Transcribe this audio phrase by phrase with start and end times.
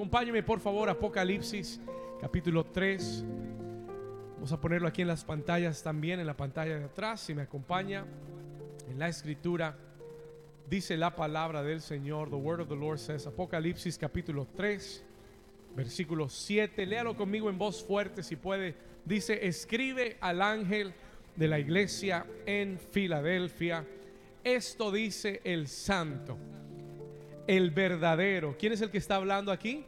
[0.00, 1.78] Acompáñeme por favor, Apocalipsis
[2.22, 3.22] capítulo 3.
[4.36, 7.42] Vamos a ponerlo aquí en las pantallas también, en la pantalla de atrás, si me
[7.42, 8.06] acompaña.
[8.88, 9.76] En la escritura
[10.70, 15.04] dice la palabra del Señor, the word of the Lord says, Apocalipsis capítulo 3,
[15.76, 16.86] versículo 7.
[16.86, 18.74] Léalo conmigo en voz fuerte si puede.
[19.04, 20.94] Dice, escribe al ángel
[21.36, 23.86] de la iglesia en Filadelfia.
[24.42, 26.38] Esto dice el santo,
[27.50, 28.54] el verdadero.
[28.56, 29.84] ¿Quién es el que está hablando aquí?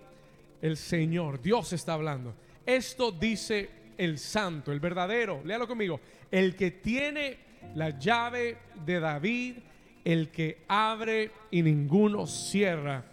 [0.61, 2.35] El Señor, Dios está hablando.
[2.67, 5.43] Esto dice el santo, el verdadero.
[5.45, 6.01] Léalo conmigo.
[6.29, 7.39] El que tiene
[7.77, 9.59] la llave de David,
[10.05, 13.05] el que abre y ninguno cierra,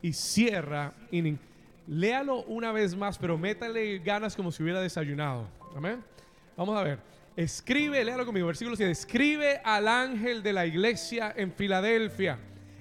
[0.00, 1.48] y cierra y ninguno.
[1.88, 5.48] Léalo una vez más, pero métale ganas como si hubiera desayunado.
[5.74, 6.00] Amén.
[6.56, 7.00] Vamos a ver.
[7.34, 8.88] Escribe, léalo conmigo, versículo 7.
[8.88, 12.38] Escribe al ángel de la iglesia en Filadelfia.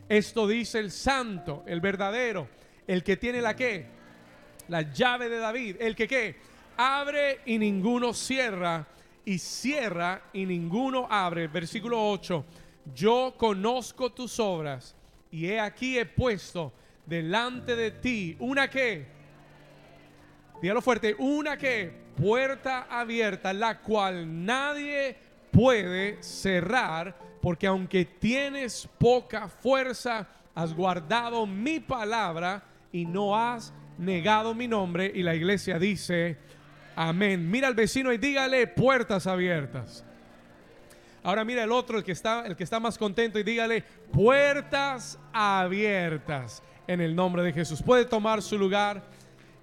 [0.07, 2.47] Esto dice el santo, el verdadero,
[2.87, 3.85] el que tiene la qué?
[4.67, 5.77] La llave de David.
[5.79, 6.35] El que qué?
[6.77, 8.87] Abre y ninguno cierra.
[9.25, 11.47] Y cierra y ninguno abre.
[11.47, 12.45] Versículo 8.
[12.93, 14.95] Yo conozco tus obras
[15.31, 16.71] y he aquí he puesto
[17.05, 19.05] delante de ti una que,
[20.61, 25.17] dígalo fuerte, una que puerta abierta, la cual nadie
[25.51, 27.15] puede cerrar,
[27.45, 35.11] porque aunque tienes poca fuerza, has guardado mi palabra y no has negado mi nombre.
[35.13, 36.39] Y la iglesia dice,
[36.95, 37.47] amén.
[37.51, 40.03] Mira al vecino y dígale puertas abiertas.
[41.21, 45.19] Ahora mira el otro, el que está, el que está más contento y dígale puertas
[45.31, 47.79] abiertas en el nombre de Jesús.
[47.79, 49.03] Puede tomar su lugar.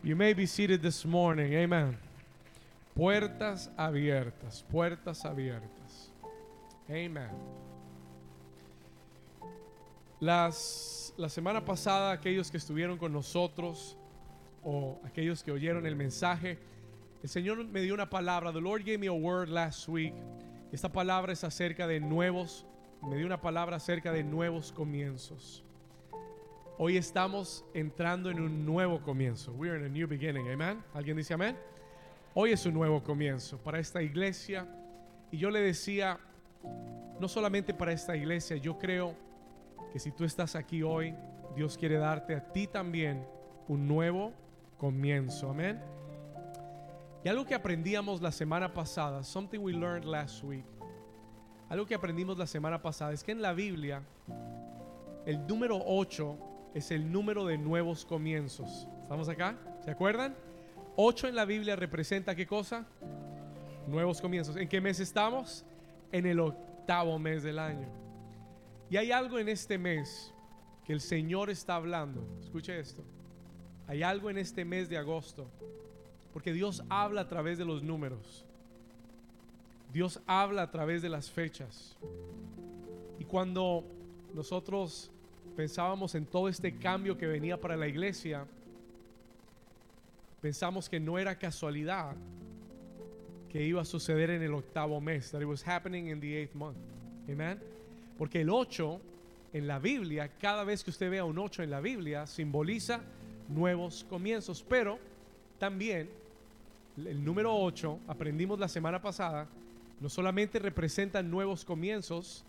[0.04, 1.52] You may be seated this morning.
[1.56, 1.98] Amen.
[2.94, 6.12] Puertas abiertas, puertas abiertas.
[6.88, 7.71] Amen.
[10.22, 13.98] Las, la semana pasada, aquellos que estuvieron con nosotros
[14.62, 16.60] o aquellos que oyeron el mensaje,
[17.24, 18.52] el Señor me dio una palabra.
[18.52, 20.14] The Lord gave me a word last week.
[20.70, 22.64] Esta palabra es acerca de nuevos,
[23.02, 25.64] me dio una palabra acerca de nuevos comienzos.
[26.78, 29.50] Hoy estamos entrando en un nuevo comienzo.
[29.50, 30.48] We're in a new beginning.
[30.48, 30.84] Amen.
[30.94, 31.58] ¿Alguien dice amén?
[32.32, 34.68] Hoy es un nuevo comienzo para esta iglesia.
[35.32, 36.20] Y yo le decía,
[37.18, 39.16] no solamente para esta iglesia, yo creo
[39.92, 41.14] que si tú estás aquí hoy,
[41.54, 43.26] Dios quiere darte a ti también
[43.68, 44.32] un nuevo
[44.78, 45.50] comienzo.
[45.50, 45.80] Amén.
[47.24, 50.64] Y algo que aprendíamos la semana pasada, something we learned last week,
[51.68, 54.02] algo que aprendimos la semana pasada es que en la Biblia
[55.24, 56.38] el número 8
[56.74, 58.88] es el número de nuevos comienzos.
[59.02, 59.56] ¿Estamos acá?
[59.84, 60.34] ¿Se acuerdan?
[60.96, 62.86] 8 en la Biblia representa qué cosa?
[63.86, 64.56] Nuevos comienzos.
[64.56, 65.64] ¿En qué mes estamos?
[66.10, 68.01] En el octavo mes del año.
[68.92, 70.34] Y hay algo en este mes
[70.84, 72.28] que el Señor está hablando.
[72.42, 73.02] Escuche esto.
[73.86, 75.50] Hay algo en este mes de agosto.
[76.30, 78.44] Porque Dios habla a través de los números.
[79.94, 81.96] Dios habla a través de las fechas.
[83.18, 83.86] Y cuando
[84.34, 85.10] nosotros
[85.56, 88.44] pensábamos en todo este cambio que venía para la iglesia,
[90.42, 92.14] pensamos que no era casualidad
[93.48, 96.54] que iba a suceder en el octavo mes, that it was happening in the eighth
[96.54, 96.76] month.
[97.26, 97.58] Amen.
[98.18, 99.00] Porque el 8
[99.52, 103.00] en la Biblia, cada vez que usted vea un 8 en la Biblia, simboliza
[103.48, 104.98] nuevos comienzos, pero
[105.58, 106.08] también
[106.96, 109.46] el número 8, aprendimos la semana pasada,
[110.00, 112.44] no solamente representa nuevos comienzos,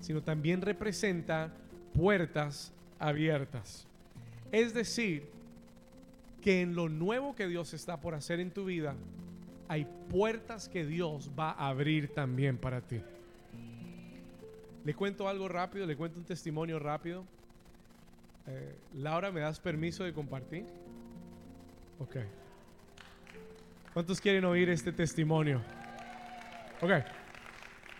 [0.00, 1.52] sino también representa
[1.94, 3.86] puertas abiertas.
[4.52, 5.28] Es decir,
[6.42, 8.94] que en lo nuevo que Dios está por hacer en tu vida,
[9.68, 13.00] hay puertas que Dios va a abrir también para ti.
[14.86, 17.24] Le cuento algo rápido, le cuento un testimonio rápido.
[18.46, 20.64] Eh, Laura, ¿me das permiso de compartir?
[21.98, 22.18] Ok.
[23.92, 25.60] ¿Cuántos quieren oír este testimonio?
[26.80, 27.04] Ok.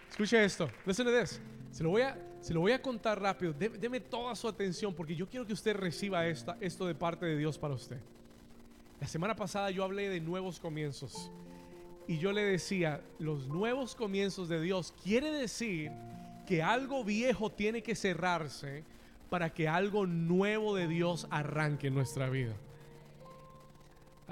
[0.08, 0.70] Escuche esto.
[0.86, 1.40] Listen to this.
[1.72, 3.52] Se lo voy a, se lo voy a contar rápido.
[3.52, 7.36] Deme toda su atención porque yo quiero que usted reciba esta, esto de parte de
[7.36, 7.98] Dios para usted.
[9.00, 11.32] La semana pasada yo hablé de nuevos comienzos.
[12.06, 15.90] Y yo le decía, los nuevos comienzos de Dios quiere decir
[16.46, 18.84] que algo viejo tiene que cerrarse
[19.28, 22.54] para que algo nuevo de Dios arranque en nuestra vida.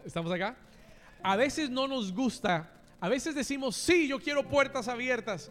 [0.05, 0.56] ¿Estamos acá?
[1.22, 2.70] A veces no nos gusta,
[3.00, 5.50] a veces decimos, sí, yo quiero puertas abiertas,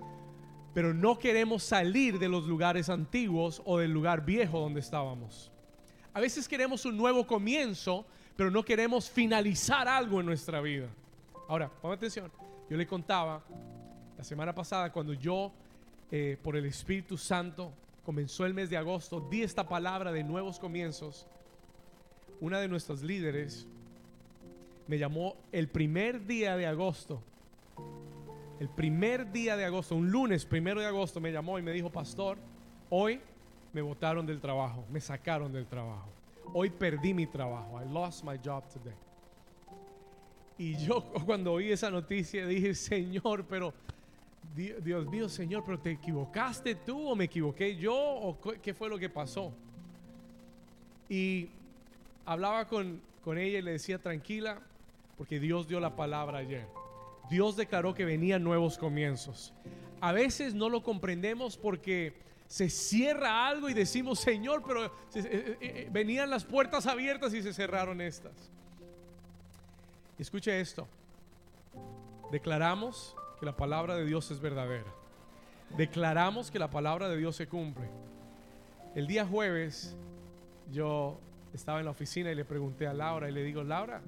[0.74, 5.52] pero no queremos salir de los lugares antiguos o del lugar viejo donde estábamos.
[6.14, 8.06] A veces queremos un nuevo comienzo,
[8.36, 10.88] pero no queremos finalizar algo en nuestra vida.
[11.48, 12.32] Ahora, ponga atención,
[12.70, 13.44] yo le contaba
[14.18, 15.52] la semana pasada cuando yo,
[16.12, 17.72] eh, por el Espíritu Santo,
[18.06, 21.28] comenzó el mes de agosto, di esta palabra de nuevos comienzos.
[22.42, 23.68] una de nuestras líderes
[24.88, 27.22] me llamó el primer día de agosto.
[28.60, 31.90] El primer día de agosto, un lunes primero de agosto, me llamó y me dijo,
[31.90, 32.38] pastor,
[32.90, 33.22] hoy
[33.72, 36.10] me botaron del trabajo, me sacaron del trabajo.
[36.54, 37.82] Hoy perdí mi trabajo.
[37.82, 38.94] I lost my job today.
[40.58, 43.74] Y yo cuando oí esa noticia dije, Señor, pero
[44.56, 49.00] Dios mío, Señor, pero te equivocaste tú o me equivoqué yo o qué fue lo
[49.00, 49.52] que pasó.
[51.10, 51.50] Y
[52.26, 54.62] hablaba con, con ella y le decía, tranquila,
[55.18, 56.68] porque Dios dio la palabra ayer.
[57.30, 59.54] Dios declaró que venían nuevos comienzos.
[60.02, 62.14] A veces no lo comprendemos porque
[62.48, 67.42] se cierra algo y decimos, Señor, pero eh, eh, eh, venían las puertas abiertas y
[67.42, 68.34] se cerraron estas.
[70.20, 70.88] Escuche esto.
[72.32, 74.90] Declaramos que la palabra de Dios es verdadera.
[75.76, 77.90] Declaramos que la palabra de Dios se cumple.
[78.96, 79.98] El día jueves
[80.72, 81.20] yo
[81.54, 84.00] estaba en la oficina y le pregunté a Laura y le digo, Laura,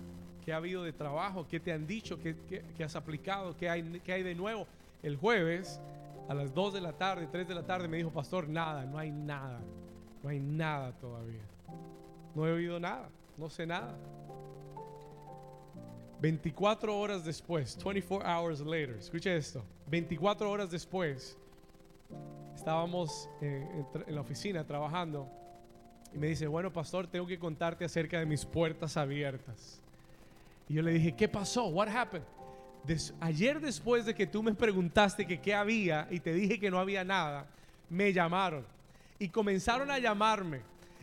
[0.45, 1.45] ¿qué ha habido de trabajo?
[1.49, 2.17] ¿Qué te han dicho?
[2.17, 3.57] ¿Qué, has aplicado?
[3.57, 4.67] ¿Qué hay, ¿Qué hay de nuevo?
[5.03, 5.81] El jueves
[6.29, 8.97] a las 2 de la tarde, 3 de la tarde me dijo, pastor, nada, no
[8.97, 9.59] hay nada.
[10.23, 11.43] No hay nada todavía.
[12.33, 13.97] No he oído nada, no sé nada.
[16.21, 21.37] 24 horas después, 24 hours later, escuche esto, 24 horas después,
[22.55, 25.29] estábamos en, la oficina trabajando
[26.13, 29.81] y me dice, bueno, pastor, tengo que contarte acerca de mis puertas abiertas.
[30.69, 31.67] Y yo le dije, ¿qué pasó?
[31.67, 32.25] What happened?
[33.19, 36.79] ayer después de que tú me preguntaste que qué había y te dije que no
[36.79, 37.47] había nada,
[37.89, 38.63] me llamaron
[39.17, 40.61] y comenzaron a llamarme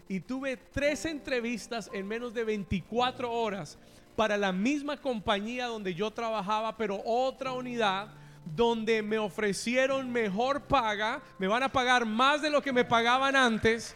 [0.08, 3.78] y tuve tres entrevistas en menos de 24 horas
[4.16, 8.08] para la misma compañía donde yo trabajaba, pero otra unidad
[8.44, 13.36] donde me ofrecieron mejor paga, me van a pagar más de lo que me pagaban
[13.36, 13.94] antes.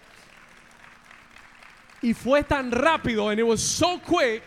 [2.03, 4.43] Y fue tan rápido, and it was so quick,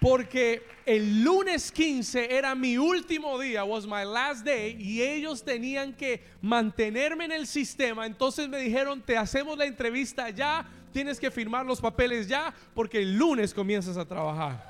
[0.00, 5.92] porque el lunes 15 era mi último día, was my last day, y ellos tenían
[5.94, 8.06] que mantenerme en el sistema.
[8.06, 10.64] Entonces me dijeron, te hacemos la entrevista ya,
[10.96, 14.64] tienes que firmar los papeles ya, porque el lunes comienzas a trabajar.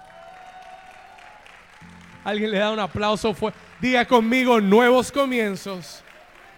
[2.25, 3.33] Alguien le da un aplauso.
[3.81, 6.03] Diga conmigo nuevos comienzos.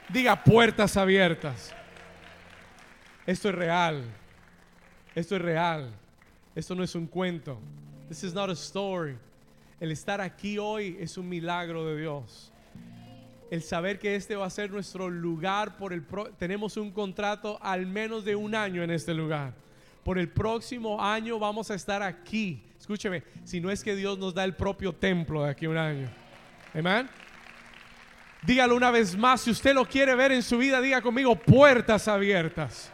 [0.09, 1.75] Diga puertas abiertas.
[3.26, 4.05] Esto es real.
[5.15, 5.91] Esto es real.
[6.55, 7.61] Esto no es un cuento.
[8.09, 9.19] This is not a story.
[9.81, 12.50] El estar aquí hoy es un milagro de Dios.
[13.50, 16.05] El saber que este va a ser nuestro lugar por el
[16.39, 19.55] tenemos un contrato al menos de un año en este lugar.
[20.05, 22.62] Por el próximo año vamos a estar aquí.
[22.79, 25.77] Escúcheme, si no es que Dios nos da el propio templo de aquí a un
[25.77, 26.09] año.
[26.75, 27.09] Amén.
[28.43, 32.06] Dígalo una vez más, si usted lo quiere ver en su vida, diga conmigo puertas
[32.06, 32.93] abiertas.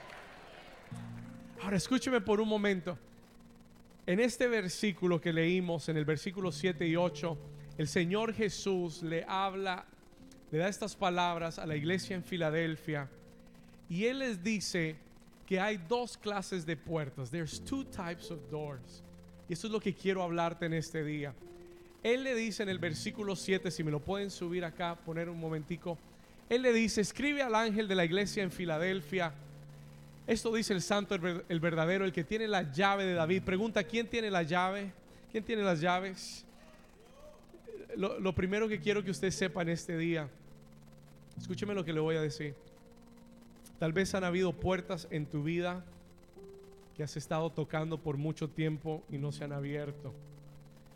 [1.62, 2.99] Ahora escúcheme por un momento.
[4.07, 7.39] En este versículo que leímos, en el versículo 7 y 8,
[7.79, 9.87] el Señor Jesús le habla,
[10.55, 13.09] le da estas palabras a la iglesia en Filadelfia
[13.89, 14.97] y Él les dice
[15.47, 17.31] que hay dos clases de puertas.
[17.31, 19.03] There's two types of doors.
[19.49, 21.35] Y eso es lo que quiero hablarte en este día.
[22.03, 25.41] Él le dice en el versículo 7, si me lo pueden subir acá, poner un
[25.41, 25.99] momentico.
[26.49, 29.35] Él le dice, escribe al ángel de la iglesia en Filadelfia
[30.27, 33.43] esto dice el santo, el verdadero, el que tiene la llave de David.
[33.43, 34.91] Pregunta, ¿quién tiene la llave?
[35.31, 36.47] ¿Quién tiene las llaves?
[37.97, 40.28] Lo, primero que quiero que usted sepa en este día,
[41.38, 42.55] escúcheme lo que le voy a decir.
[43.79, 45.85] Tal vez han habido puertas en tu vida
[46.97, 50.12] que has estado tocando por mucho tiempo y no se han abierto.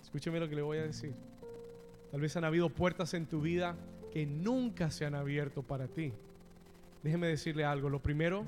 [0.02, 1.12] Escúcheme lo que le voy a decir.
[2.10, 3.76] Tal vez han habido puertas en tu vida
[4.12, 6.12] que nunca se han abierto para ti.
[7.02, 7.90] Déjeme decirle algo.
[7.90, 8.44] Lo primero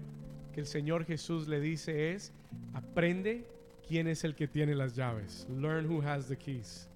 [0.54, 2.32] que el Señor Jesús le dice es,
[2.73, 3.44] aprende
[3.87, 5.47] quién es el que tiene las llaves.
[5.50, 6.88] Learn who has the keys.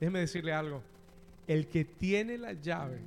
[0.00, 0.82] Déjeme decirle algo.
[1.46, 2.98] El que tiene la llave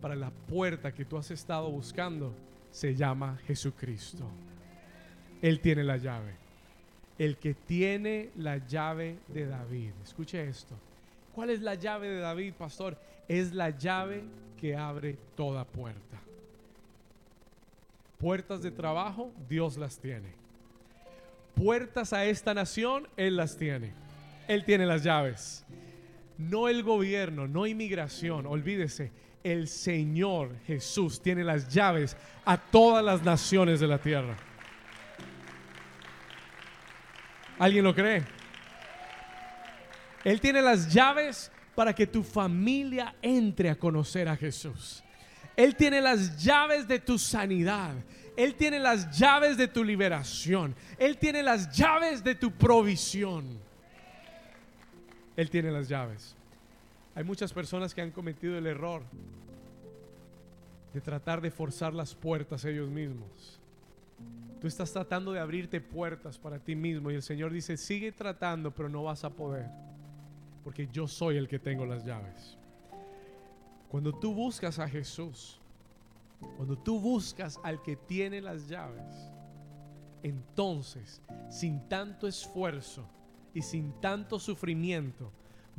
[0.00, 2.32] para la puerta que tú has estado buscando
[2.70, 4.24] se llama Jesucristo.
[5.42, 6.34] Él tiene la llave.
[7.18, 9.90] El que tiene la llave de David.
[10.04, 10.74] Escuche esto.
[11.34, 12.96] ¿Cuál es la llave de David, pastor?
[13.28, 14.24] Es la llave
[14.60, 16.20] que abre toda puerta.
[18.18, 20.32] Puertas de trabajo, Dios las tiene.
[21.54, 23.92] Puertas a esta nación, Él las tiene.
[24.48, 25.64] Él tiene las llaves.
[26.36, 29.10] No el gobierno, no inmigración, olvídese.
[29.52, 34.36] El Señor Jesús tiene las llaves a todas las naciones de la tierra.
[37.58, 38.24] ¿Alguien lo cree?
[40.22, 45.02] Él tiene las llaves para que tu familia entre a conocer a Jesús.
[45.56, 47.94] Él tiene las llaves de tu sanidad.
[48.36, 50.74] Él tiene las llaves de tu liberación.
[50.98, 53.58] Él tiene las llaves de tu provisión.
[55.36, 56.36] Él tiene las llaves.
[57.18, 59.02] Hay muchas personas que han cometido el error
[60.94, 63.58] de tratar de forzar las puertas ellos mismos.
[64.60, 68.72] Tú estás tratando de abrirte puertas para ti mismo y el Señor dice, sigue tratando,
[68.72, 69.68] pero no vas a poder,
[70.62, 72.56] porque yo soy el que tengo las llaves.
[73.88, 75.58] Cuando tú buscas a Jesús,
[76.56, 79.32] cuando tú buscas al que tiene las llaves,
[80.22, 81.20] entonces,
[81.50, 83.08] sin tanto esfuerzo
[83.54, 85.32] y sin tanto sufrimiento,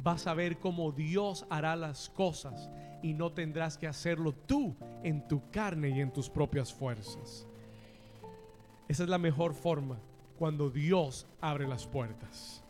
[0.03, 2.70] vas a ver cómo Dios hará las cosas
[3.01, 7.48] y no tendrás que hacerlo tú en tu carne y en tus propias fuerzas.
[8.88, 10.00] Esa es la mejor forma
[10.38, 12.63] cuando Dios abre las puertas.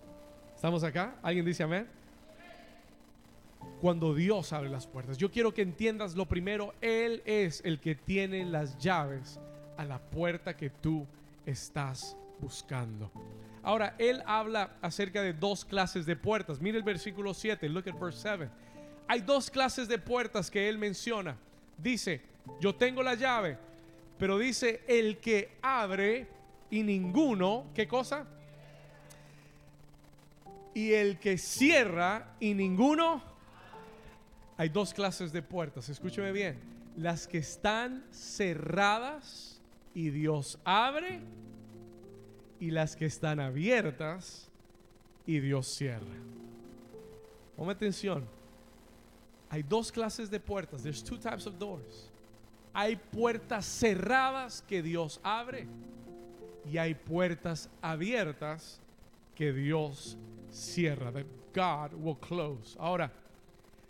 [0.55, 1.15] ¿Estamos acá?
[1.21, 1.87] ¿Alguien dice amén?
[3.79, 5.17] Cuando Dios abre las puertas.
[5.17, 9.39] Yo quiero que entiendas lo primero, Él es el que tiene las llaves
[9.77, 11.05] a la puerta que tú
[11.45, 13.11] estás buscando.
[13.63, 16.61] Ahora, él habla acerca de dos clases de puertas.
[16.61, 18.49] Mire el versículo 7, look at verse 7.
[19.07, 21.35] Hay dos clases de puertas que él menciona.
[21.77, 22.21] Dice,
[22.59, 23.57] yo tengo la llave,
[24.17, 26.27] pero dice, el que abre
[26.69, 28.25] y ninguno, ¿qué cosa?
[30.73, 33.23] Y el que cierra y ninguno.
[34.57, 36.59] Hay dos clases de puertas, escúcheme bien.
[36.97, 39.61] Las que están cerradas
[39.93, 41.21] y Dios abre
[42.59, 44.49] y las que están abiertas
[45.25, 46.15] y Dios cierra.
[47.55, 48.25] Ponme atención.
[49.49, 50.83] Hay dos clases de puertas.
[50.83, 52.09] There's two types of doors.
[52.73, 55.67] Hay puertas cerradas que Dios abre
[56.71, 58.79] y hay puertas abiertas
[59.35, 60.17] que Dios
[60.51, 61.11] cierra.
[61.11, 62.77] That God will close.
[62.79, 63.11] Ahora,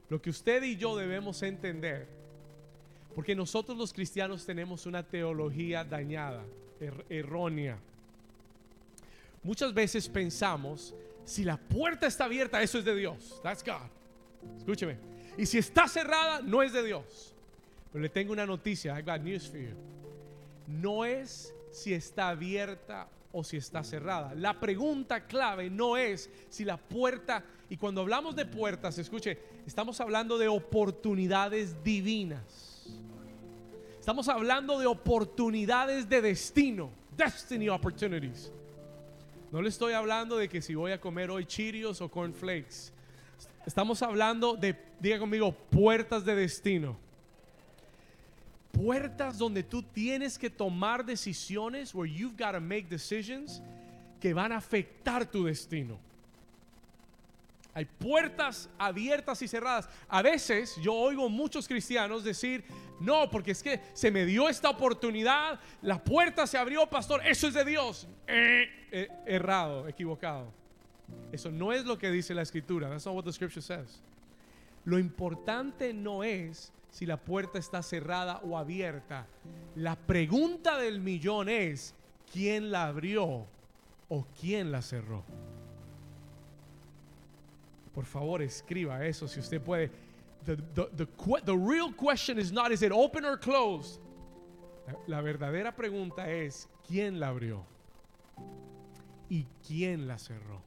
[0.09, 2.07] lo que usted y yo debemos entender,
[3.13, 6.43] porque nosotros los cristianos tenemos una teología dañada,
[6.79, 7.77] er, errónea.
[9.43, 10.93] Muchas veces pensamos,
[11.24, 13.39] si la puerta está abierta, eso es de Dios.
[13.43, 13.88] That's God.
[14.58, 14.98] Escúcheme.
[15.38, 17.34] Y si está cerrada, no es de Dios.
[17.91, 19.00] Pero le tengo una noticia.
[19.00, 19.75] I got news for you.
[20.67, 24.34] No es si está abierta o si está cerrada.
[24.36, 30.00] La pregunta clave no es si la puerta, y cuando hablamos de puertas, escuche, estamos
[30.01, 32.88] hablando de oportunidades divinas.
[34.00, 38.51] Estamos hablando de oportunidades de destino, destiny opportunities.
[39.51, 42.94] No le estoy hablando de que si voy a comer hoy chirios o cornflakes.
[43.65, 46.98] Estamos hablando de, diga conmigo, puertas de destino.
[48.72, 53.62] Puertas donde tú tienes que tomar decisiones, where you've got to make decisions
[54.20, 56.00] que van a afectar tu destino.
[57.73, 59.88] Hay puertas abiertas y cerradas.
[60.07, 62.63] A veces yo oigo muchos cristianos decir,
[62.99, 67.47] no, porque es que se me dio esta oportunidad, la puerta se abrió, pastor, eso
[67.47, 68.07] es de Dios.
[68.27, 70.51] Eh, eh, errado, equivocado.
[71.31, 72.89] Eso no es lo que dice la escritura.
[72.89, 74.01] That's not what the scripture says.
[74.85, 79.27] Lo importante no es si la puerta está cerrada o abierta.
[79.75, 81.93] La pregunta del millón es,
[82.31, 83.45] ¿quién la abrió
[84.07, 85.23] o quién la cerró?
[88.00, 89.91] Por favor, escriba eso si usted puede.
[90.46, 91.06] The, the,
[91.44, 94.00] the, real question is not is it open or closed.
[94.88, 97.65] La, la verdadera pregunta es quién la abrió
[99.29, 100.62] y quién la cerró.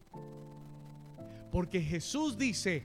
[1.50, 2.84] Porque Jesús dice,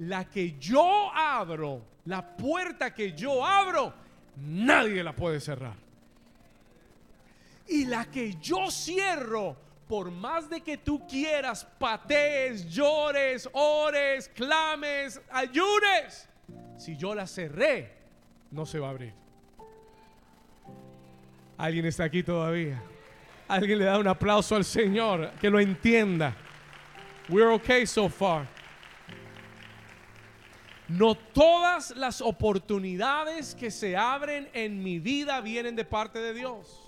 [0.00, 3.94] la que yo abro, la puerta que yo abro,
[4.36, 5.76] nadie la puede cerrar.
[7.66, 9.56] Y la que yo cierro,
[9.88, 16.28] por más de que tú quieras, patees, llores, ores, clames, ayunes,
[16.76, 17.92] si yo la cerré,
[18.50, 19.14] no se va a abrir.
[21.56, 22.82] ¿Alguien está aquí todavía?
[23.48, 26.36] ¿Alguien le da un aplauso al Señor que lo entienda?
[27.28, 28.46] We're okay so far.
[30.88, 36.85] No todas las oportunidades que se abren en mi vida vienen de parte de Dios.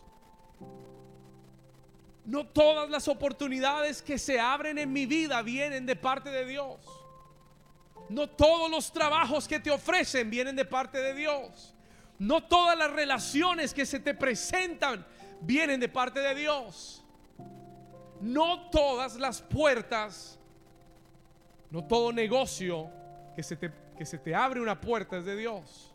[2.28, 6.76] No todas las oportunidades que se abren en mi vida vienen de parte de Dios.
[8.10, 11.74] No todos los trabajos que te ofrecen vienen de parte de Dios.
[12.18, 15.06] No todas las relaciones que se te presentan
[15.40, 17.02] vienen de parte de Dios.
[18.20, 20.38] No todas las puertas,
[21.70, 22.90] no todo negocio
[23.34, 25.94] que se te, que se te abre una puerta es de Dios.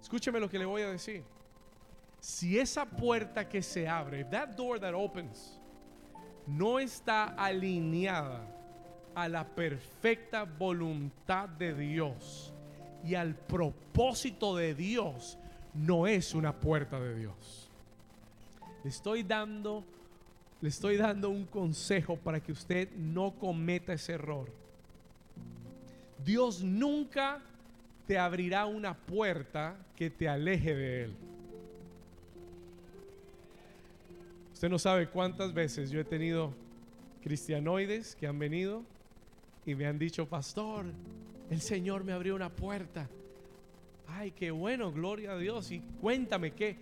[0.00, 1.22] Escúcheme lo que le voy a decir
[2.22, 5.58] si esa puerta que se abre, if that door that opens,
[6.46, 8.46] no está alineada
[9.12, 12.52] a la perfecta voluntad de Dios,
[13.04, 15.36] y al propósito de Dios
[15.74, 17.68] no es una puerta de Dios.
[18.84, 19.84] Le estoy dando
[20.60, 24.48] le estoy dando un consejo para que usted no cometa ese error.
[26.24, 27.42] Dios nunca
[28.06, 31.16] te abrirá una puerta que te aleje de Él.
[34.62, 36.54] Usted no sabe cuántas veces yo he tenido
[37.20, 38.84] cristianoides que han venido
[39.66, 40.86] y me han dicho, pastor,
[41.50, 43.08] el Señor me abrió una puerta.
[44.06, 45.72] Ay, qué bueno, gloria a Dios.
[45.72, 46.76] Y cuéntame qué.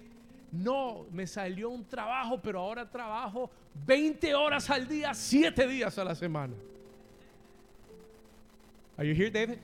[0.52, 3.50] No, me salió un trabajo, pero ahora trabajo
[3.86, 6.52] 20 horas al día, 7 días a la semana.
[8.98, 9.56] Are you here, David?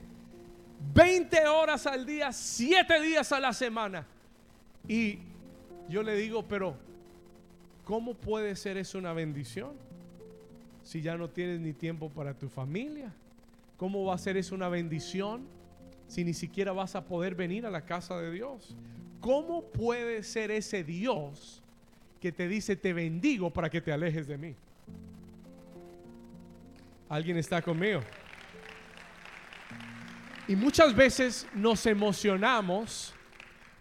[0.95, 4.07] 20 horas al día, 7 días a la semana.
[4.89, 5.19] Y
[5.91, 6.86] yo le digo, pero
[7.87, 9.75] ¿cómo puede ser eso una bendición?
[10.83, 13.15] Si ya no tienes ni tiempo para tu familia.
[13.77, 15.47] ¿Cómo va a ser eso una bendición
[16.09, 18.77] si ni siquiera vas a poder venir a la casa de Dios?
[19.21, 21.63] ¿Cómo puede ser ese Dios
[22.21, 24.55] que te dice te bendigo para que te alejes de mí?
[27.09, 28.01] ¿Alguien está conmigo?
[30.49, 33.15] Y muchas veces nos emocionamos,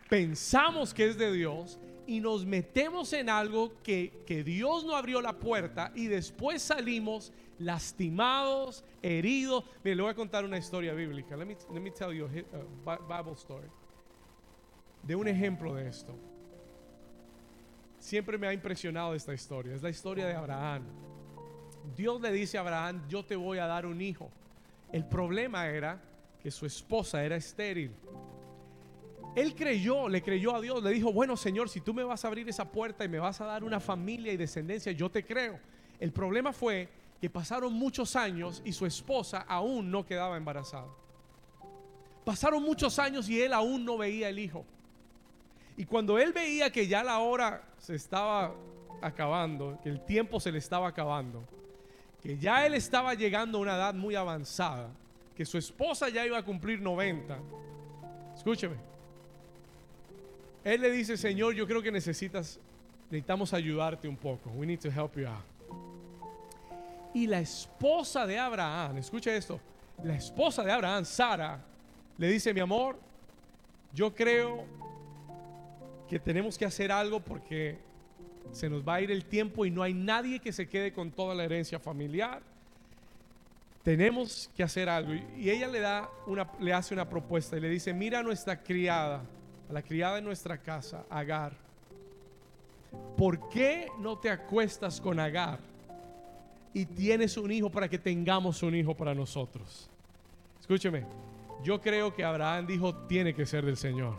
[0.10, 5.34] pensamos que es de Dios y nos metemos en algo que, Dios no abrió la
[5.34, 9.64] puerta y después salimos lastimados, heridos.
[9.84, 11.36] Mire, le voy a contar una historia bíblica.
[11.36, 13.68] Let me, tell you a Bible story.
[15.04, 16.16] De un ejemplo de esto.
[18.00, 19.74] Siempre me ha impresionado esta historia.
[19.74, 20.84] Es la historia de Abraham.
[21.96, 24.32] Dios le dice a Abraham, yo te voy a dar un hijo.
[24.92, 26.02] El problema era
[26.42, 27.92] que su esposa era estéril.
[29.36, 32.30] Él creyó, le creyó a Dios, le dijo, bueno Señor, si tú me vas a
[32.30, 35.60] abrir esa puerta y me vas a dar una familia y descendencia, yo te creo.
[36.00, 36.88] El problema fue
[37.20, 40.88] que pasaron muchos años y su esposa aún no quedaba embarazada.
[42.24, 44.66] Pasaron muchos años y él aún no veía el hijo.
[45.78, 48.56] Y cuando él veía que ya la hora se estaba
[49.02, 51.44] acabando, que el tiempo se le estaba acabando,
[52.22, 54.90] que ya él estaba llegando a una edad muy avanzada,
[55.36, 57.38] que su esposa ya iba a cumplir 90.
[58.36, 58.95] Escúcheme.
[60.66, 62.60] Él le dice, Señor, yo creo que necesitas,
[63.10, 64.50] necesitamos ayudarte un poco.
[64.50, 65.46] We need to help you out.
[67.14, 69.62] Y la esposa de Abraham, escuche esto,
[70.04, 71.64] la esposa de Abraham, Sara,
[72.18, 73.00] le dice, mi amor,
[73.94, 74.66] yo creo
[76.10, 77.78] que tenemos que hacer algo porque
[78.52, 81.12] se nos va a ir el tiempo y no hay nadie que se quede con
[81.12, 82.42] toda la herencia familiar
[83.86, 85.14] tenemos que hacer algo.
[85.38, 88.64] Y ella le da una, le hace una propuesta y le dice, mira a nuestra
[88.64, 89.22] criada,
[89.70, 91.54] la criada de nuestra casa, Agar.
[93.18, 95.60] ¿Por qué no te acuestas con Agar
[96.74, 99.90] y tienes un hijo para que tengamos un hijo para nosotros?
[100.60, 101.06] Escúcheme,
[101.64, 104.16] yo creo que Abraham dijo, tiene que ser del Señor.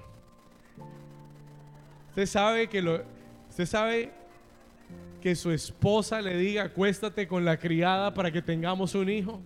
[2.10, 3.02] Usted sabe que lo,
[3.48, 4.12] usted sabe
[5.20, 9.40] que su esposa le diga, acuéstate con la criada para que tengamos un hijo.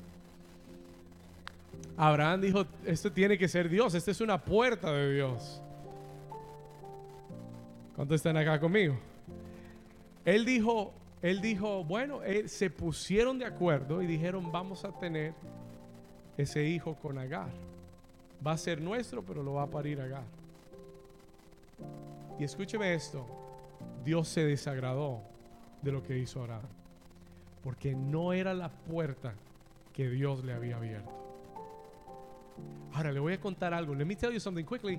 [1.96, 5.62] Abraham dijo, esto tiene que ser Dios, esta es una puerta de Dios.
[8.00, 8.96] ¿Cuántos están acá conmigo?
[10.24, 15.34] Él dijo, él dijo, bueno, se pusieron de acuerdo y dijeron, vamos a tener
[16.38, 17.50] ese hijo con Agar.
[18.44, 20.22] Va a ser nuestro, pero lo va a parir Agar.
[22.38, 23.26] Y escúcheme esto,
[24.02, 25.20] Dios se desagradó
[25.82, 26.62] de lo que hizo Abraham,
[27.62, 29.34] porque no era la puerta
[29.92, 31.12] que Dios le había abierto.
[32.94, 33.94] Ahora le voy a contar algo.
[33.94, 34.98] Let me tell you something quickly.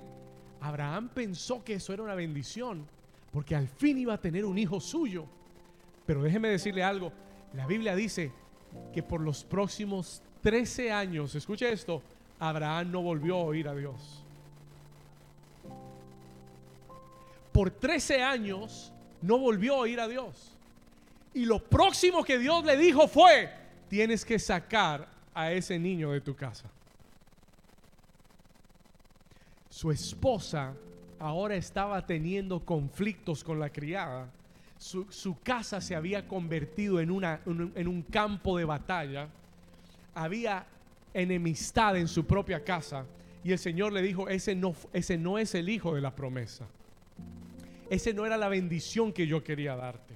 [0.62, 2.86] Abraham pensó que eso era una bendición
[3.32, 5.26] porque al fin iba a tener un hijo suyo.
[6.06, 7.12] Pero déjeme decirle algo.
[7.54, 8.30] La Biblia dice
[8.92, 12.00] que por los próximos 13 años, escuche esto,
[12.38, 14.22] Abraham no volvió a oír a Dios.
[17.50, 20.56] Por 13 años no volvió a oír a Dios.
[21.34, 23.50] Y lo próximo que Dios le dijo fue,
[23.88, 26.70] tienes que sacar a ese niño de tu casa
[29.82, 30.74] su esposa
[31.18, 34.30] ahora estaba teniendo conflictos con la criada.
[34.78, 39.26] Su, casa se había convertido en, una, en un campo de batalla.
[40.14, 40.64] Había
[41.12, 43.04] enemistad en su propia casa.
[43.42, 46.64] Y el Señor le dijo, ese no, ese no es el hijo de la promesa.
[47.90, 50.14] Ese no era la bendición que yo quería darte.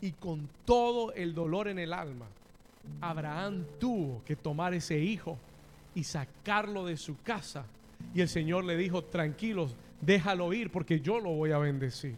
[0.00, 2.24] Y con todo el dolor en el alma,
[3.02, 5.36] Abraham tuvo que tomar ese hijo
[5.94, 7.66] y sacarlo de su casa
[8.14, 12.16] y el Señor le dijo, tranquilos, déjalo ir porque yo lo voy a bendecir.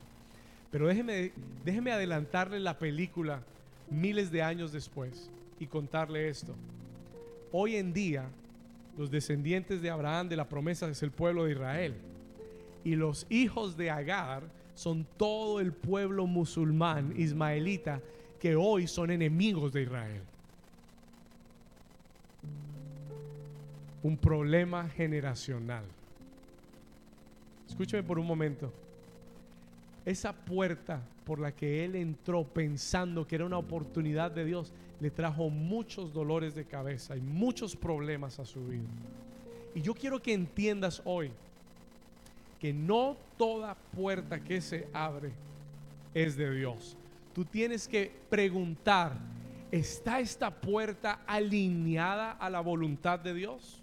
[0.71, 1.33] Pero déjeme,
[1.65, 3.43] déjeme adelantarle la película
[3.91, 6.55] miles de años después y contarle esto.
[7.51, 8.25] Hoy en día
[8.97, 11.95] los descendientes de Abraham de la promesa es el pueblo de Israel.
[12.85, 14.43] Y los hijos de Agar
[14.75, 18.01] son todo el pueblo musulmán ismaelita
[18.41, 20.23] que hoy son enemigos de Israel.
[24.03, 25.85] Un problema generacional.
[27.69, 28.73] Escúcheme por un momento.
[30.05, 35.11] Esa puerta por la que él entró pensando que era una oportunidad de Dios le
[35.11, 38.89] trajo muchos dolores de cabeza y muchos problemas a su vida.
[39.75, 41.31] Y yo quiero que entiendas hoy
[42.61, 45.33] que no toda puerta que se abre
[46.15, 46.97] es de Dios.
[47.35, 49.17] Tú tienes que preguntar,
[49.73, 53.82] ¿está esta puerta alineada a la voluntad de Dios?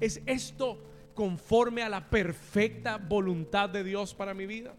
[0.00, 0.78] ¿Es esto
[1.14, 4.74] conforme a la perfecta voluntad de Dios para mi vida?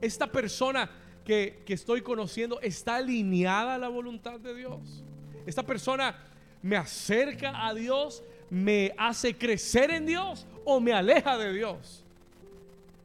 [0.00, 0.90] ¿Esta persona
[1.24, 5.04] que, que estoy conociendo está alineada a la voluntad de Dios?
[5.46, 6.16] ¿Esta persona
[6.62, 12.02] me acerca a Dios, me hace crecer en Dios o me aleja de Dios?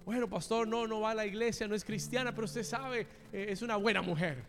[0.06, 3.02] Bueno, pastor, no, no va a la iglesia, no es cristiana, pero usted sabe,
[3.34, 4.42] eh, es una buena mujer.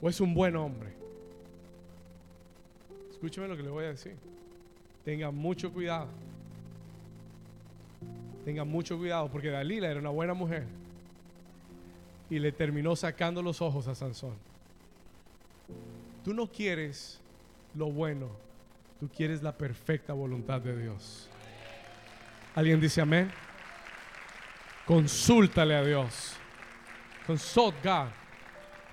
[0.00, 0.94] O es un buen hombre.
[3.10, 4.16] Escúcheme lo que le voy a decir.
[5.06, 6.08] Tenga mucho cuidado.
[8.44, 10.64] Tenga mucho cuidado porque Dalila era una buena mujer
[12.28, 14.34] y le terminó sacando los ojos a Sansón.
[16.24, 17.20] Tú no quieres
[17.76, 18.30] lo bueno,
[18.98, 21.30] tú quieres la perfecta voluntad de Dios.
[22.56, 23.30] ¿Alguien dice amén?
[24.86, 26.32] Consúltale a Dios.
[27.28, 28.08] Consult God.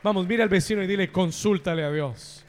[0.04, 2.46] Vamos, mira al vecino y dile, consúltale a Dios.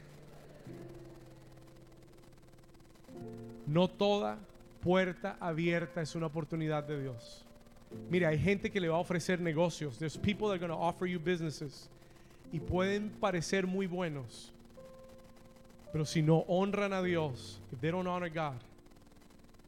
[3.67, 4.37] No toda
[4.81, 7.43] puerta abierta es una oportunidad de Dios.
[8.09, 9.97] Mira, hay gente que le va a ofrecer negocios.
[9.97, 11.89] There's people that are going to offer you businesses.
[12.51, 14.51] Y pueden parecer muy buenos.
[15.91, 18.61] Pero si no honran a Dios, if they don't honor God,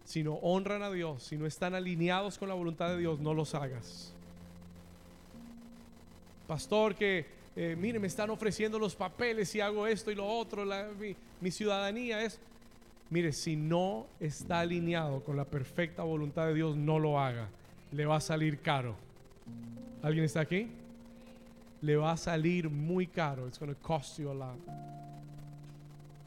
[0.03, 3.33] si no honran a Dios, si no están alineados con la voluntad de Dios, no
[3.33, 4.13] los hagas.
[6.47, 10.63] Pastor, que eh, mire, me están ofreciendo los papeles y hago esto y lo otro,
[11.41, 12.39] mi ciudadanía es.
[13.09, 17.47] Mire, si no está alineado con la perfecta voluntad de Dios, no lo haga.
[17.91, 18.95] Le va a salir caro.
[20.01, 20.69] ¿Alguien está aquí?
[21.81, 23.47] Le va a salir muy caro.
[23.47, 24.57] It's going to cost you a lot.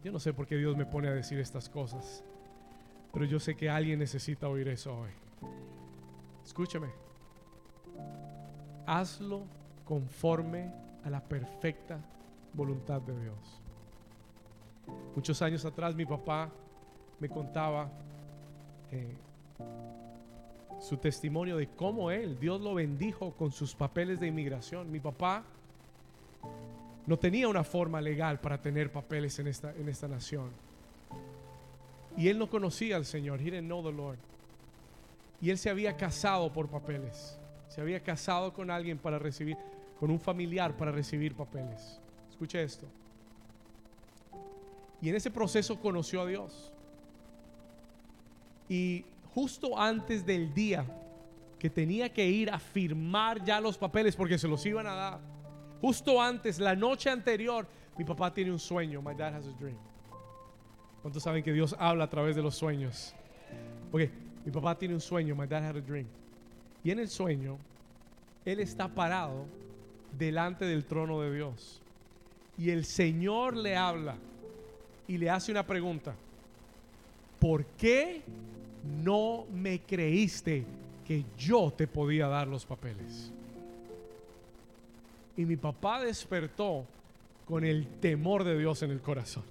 [0.02, 2.24] Yo no sé por qué Dios me pone a decir estas cosas.
[3.12, 5.10] Pero yo sé que alguien necesita oír eso hoy.
[6.44, 6.88] Escúchame.
[8.86, 9.42] Hazlo
[9.84, 10.72] conforme
[11.04, 12.00] a la perfecta
[12.54, 13.60] voluntad de Dios.
[15.14, 16.50] Muchos años atrás mi papá
[17.20, 17.88] me contaba
[18.90, 19.14] eh,
[20.80, 24.90] su testimonio de cómo él, Dios lo bendijo con sus papeles de inmigración.
[24.90, 25.44] Mi papá
[27.06, 30.50] no tenía una forma legal para tener papeles en esta, en esta nación.
[32.16, 33.40] Y él no conocía al Señor.
[33.40, 34.18] He didn't know the Lord.
[35.40, 37.38] Y él se había casado por papeles.
[37.68, 39.56] Se había casado con alguien para recibir,
[39.98, 42.00] con un familiar para recibir papeles.
[42.30, 42.86] Escuche esto.
[45.02, 46.69] Y en ese proceso conoció a Dios.
[48.70, 49.04] Y
[49.34, 50.86] justo antes del día
[51.58, 55.20] que tenía que ir a firmar ya los papeles porque se los iban a dar.
[55.80, 57.66] Justo antes, la noche anterior,
[57.98, 59.02] mi papá tiene un sueño.
[59.02, 59.76] My dad has a dream.
[61.02, 63.14] ¿Cuántos saben que Dios habla a través de los sueños?
[63.90, 64.02] Ok,
[64.44, 66.06] mi papá tiene un sueño, my dad had a dream.
[66.84, 67.58] Y en el sueño,
[68.44, 69.46] él está parado
[70.16, 71.82] delante del trono de Dios.
[72.56, 74.16] Y el Señor le habla
[75.08, 76.14] y le hace una pregunta.
[77.40, 78.22] ¿Por qué
[78.84, 80.64] no me creíste
[81.06, 83.32] que yo te podía dar los papeles?
[85.36, 86.84] Y mi papá despertó
[87.46, 89.44] con el temor de Dios en el corazón.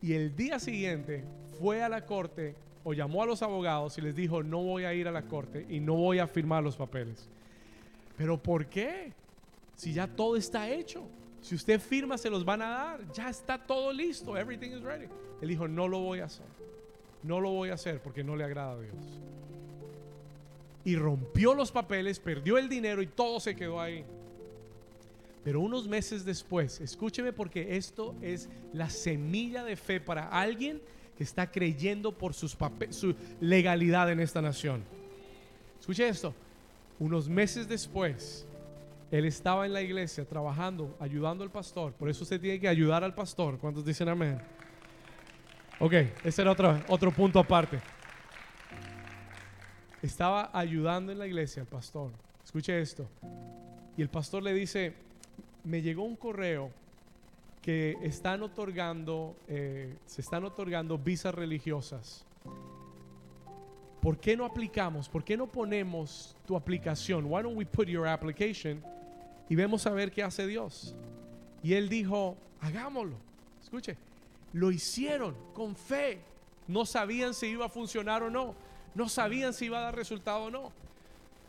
[0.00, 1.22] Y el día siguiente
[1.58, 2.54] fue a la corte
[2.84, 5.66] o llamó a los abogados y les dijo, no voy a ir a la corte
[5.68, 7.28] y no voy a firmar los papeles.
[8.16, 9.12] Pero ¿por qué?
[9.76, 11.02] Si ya todo está hecho.
[11.40, 13.12] Si usted firma, se los van a dar.
[13.12, 14.36] Ya está todo listo.
[14.36, 15.06] Everything is ready.
[15.40, 16.46] Él dijo, no lo voy a hacer.
[17.22, 18.94] No lo voy a hacer porque no le agrada a Dios.
[20.84, 24.04] Y rompió los papeles, perdió el dinero y todo se quedó ahí.
[25.44, 30.80] Pero unos meses después, escúcheme porque esto es la semilla de fe para alguien
[31.16, 32.56] que está creyendo por sus
[32.90, 34.82] su legalidad en esta nación.
[35.80, 36.32] Escuche esto.
[37.00, 38.46] Unos meses después,
[39.10, 41.92] él estaba en la iglesia trabajando, ayudando al pastor.
[41.92, 43.58] Por eso usted tiene que ayudar al pastor.
[43.58, 44.40] ¿Cuántos dicen amén?
[45.84, 47.80] Ok, ese era otro, otro punto aparte.
[50.00, 52.12] Estaba ayudando en la iglesia al pastor.
[52.44, 53.08] Escuche esto.
[53.96, 54.94] Y el pastor le dice,
[55.64, 56.70] me llegó un correo
[57.60, 62.24] que están otorgando, eh, se están otorgando visas religiosas.
[64.00, 65.08] ¿Por qué no aplicamos?
[65.08, 67.24] ¿Por qué no ponemos tu aplicación?
[67.24, 68.80] Why don't we put your application
[69.48, 70.94] y vemos a ver qué hace Dios?
[71.60, 73.16] Y él dijo, hagámoslo.
[73.60, 73.96] Escuche,
[74.52, 76.20] lo hicieron con fe.
[76.68, 78.54] No sabían si iba a funcionar o no.
[78.94, 80.72] No sabían si iba a dar resultado o no.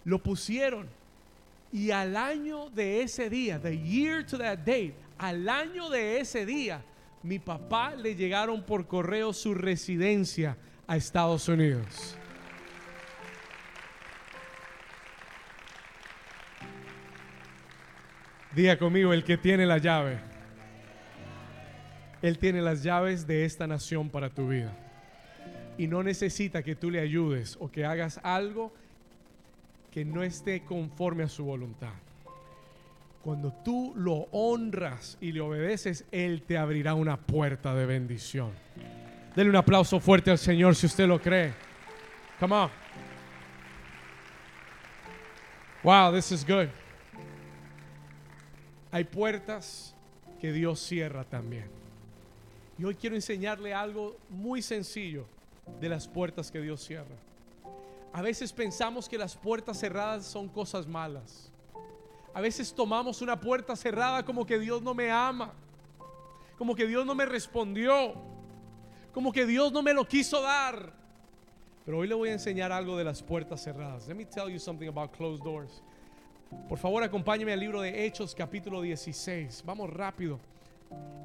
[0.06, 0.88] Lo pusieron.
[1.72, 6.46] Y al año de ese día, the year to that date, al año de ese
[6.46, 6.84] día,
[7.24, 12.18] mi papá le llegaron por correo su residencia a Estados Unidos.
[18.54, 20.33] Diga conmigo, el que tiene la llave.
[22.24, 24.74] Él tiene las llaves de esta nación para tu vida.
[25.78, 28.72] Y no necesita que tú le ayudes o que hagas algo
[29.92, 31.92] que no esté conforme a su voluntad.
[33.26, 38.52] Cuando tú lo honras y le obedeces, Él te abrirá una puerta de bendición.
[39.36, 41.54] Denle un aplauso fuerte al Señor si usted lo cree.
[42.40, 42.70] Come on.
[45.84, 46.70] Wow, this is good.
[48.92, 49.94] Hay puertas
[50.40, 51.83] que Dios cierra también.
[52.78, 55.26] Y hoy quiero enseñarle algo muy sencillo
[55.80, 57.16] de las puertas que Dios cierra.
[58.12, 61.52] A veces pensamos que las puertas cerradas son cosas malas.
[62.34, 65.54] A veces tomamos una puerta cerrada como que Dios no me ama,
[66.58, 68.16] como que Dios no me respondió,
[69.14, 70.94] como que Dios no me lo quiso dar.
[71.86, 74.08] Pero hoy le voy a enseñar algo de las puertas cerradas.
[74.08, 75.84] Let me tell you something about closed doors.
[76.70, 79.64] Por favor, acompáñeme al libro de Hechos capítulo 16.
[79.66, 80.40] Vamos rápido.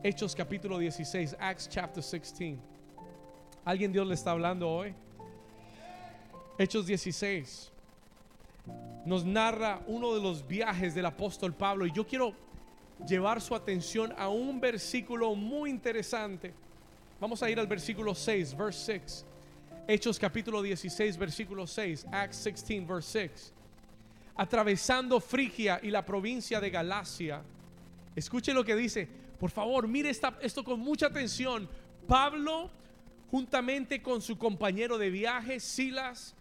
[0.02, 2.58] Hechos capítulo 16, Acts chapter 16.
[3.64, 4.94] ¿Alguien Dios le está hablando hoy?
[6.58, 7.72] Hechos 16
[9.04, 12.34] nos narra uno de los viajes del apóstol Pablo y yo quiero
[13.06, 16.52] llevar su atención a un versículo muy interesante.
[17.20, 19.26] Vamos a ir al versículo 6, verse 6.
[19.86, 23.52] Hechos capítulo 16, versículo 6, Acts 16, verse 6
[24.38, 27.42] atravesando Frigia y la provincia de Galacia.
[28.14, 29.08] Escuche lo que dice.
[29.38, 31.68] Por favor, mire esto con mucha atención.
[32.06, 32.70] Pablo,
[33.30, 36.34] juntamente con su compañero de viaje, Silas,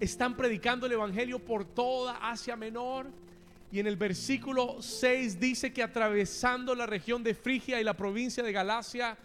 [0.00, 3.06] están predicando el Evangelio por toda Asia Menor.
[3.72, 8.42] Y en el versículo 6 dice que atravesando la región de Frigia y la provincia
[8.42, 9.16] de Galacia,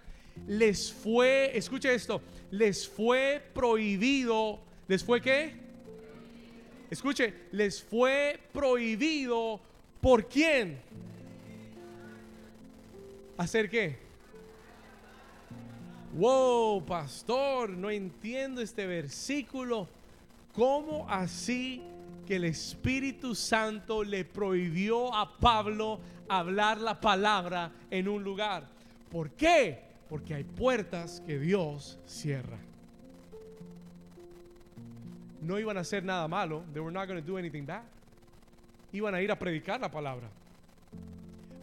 [0.48, 5.66] les fue, escuche esto, les fue prohibido, ¿les fue qué?
[6.90, 9.60] escuche, les fue prohibido
[10.02, 10.80] por quién?
[13.38, 13.98] ¿Hacer qué?
[16.14, 19.88] Wow, pastor, no entiendo este versículo.
[20.54, 21.82] ¿Cómo así
[22.26, 28.68] que el Espíritu Santo le prohibió a Pablo hablar la palabra en un lugar?
[29.12, 29.84] ¿Por qué?
[30.08, 32.58] Porque hay puertas que Dios cierra
[35.46, 36.64] no iban a hacer nada malo.
[36.74, 37.84] They were not going to do anything bad.
[38.92, 40.28] Iban a ir a predicar la palabra.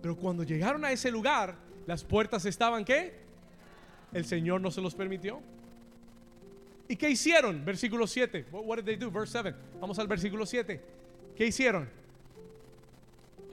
[0.02, 1.54] Pero cuando llegaron a ese lugar,
[1.86, 3.14] las puertas estaban ¿qué?
[4.12, 5.40] El Señor no se los permitió.
[6.88, 7.64] ¿Y qué hicieron?
[7.64, 8.46] Versículo 7.
[8.50, 9.10] What did they do?
[9.10, 9.54] Verse 7.
[9.80, 10.80] Vamos al versículo 7.
[11.36, 11.88] ¿Qué hicieron?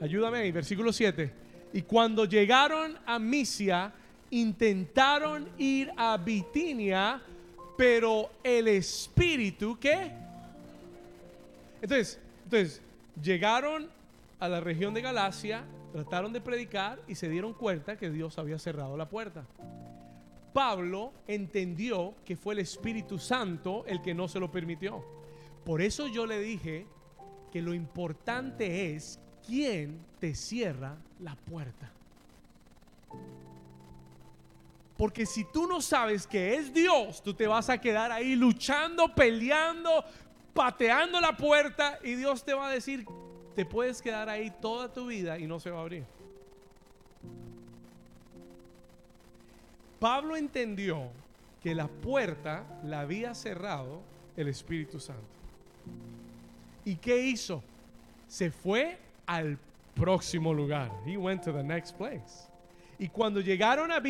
[0.00, 1.32] Ayúdame ahí, versículo 7.
[1.72, 3.92] Y cuando llegaron a Misia,
[4.30, 7.22] intentaron ir a Bitinia,
[7.78, 10.12] pero el Espíritu, ¿qué?
[11.80, 12.82] Entonces, entonces,
[13.22, 13.88] llegaron
[14.38, 18.58] a la región de Galacia, trataron de predicar y se dieron cuenta que Dios había
[18.58, 19.44] cerrado la puerta.
[20.52, 25.04] Pablo entendió que fue el Espíritu Santo el que no se lo permitió.
[25.64, 26.86] Por eso yo le dije
[27.52, 31.90] que lo importante es quién te cierra la puerta.
[34.96, 39.14] Porque si tú no sabes que es Dios, tú te vas a quedar ahí luchando,
[39.14, 40.04] peleando,
[40.52, 43.06] pateando la puerta y Dios te va a decir,
[43.60, 46.06] te puedes quedar ahí toda tu vida y no se va a abrir.
[49.98, 51.10] Pablo entendió
[51.62, 54.00] que la puerta la había cerrado
[54.34, 55.20] el Espíritu Santo.
[56.86, 57.62] ¿Y qué hizo?
[58.28, 58.96] Se fue
[59.26, 59.58] al
[59.94, 60.90] próximo lugar.
[61.04, 62.48] He went to the next place.
[62.98, 64.00] Y cuando llegaron a,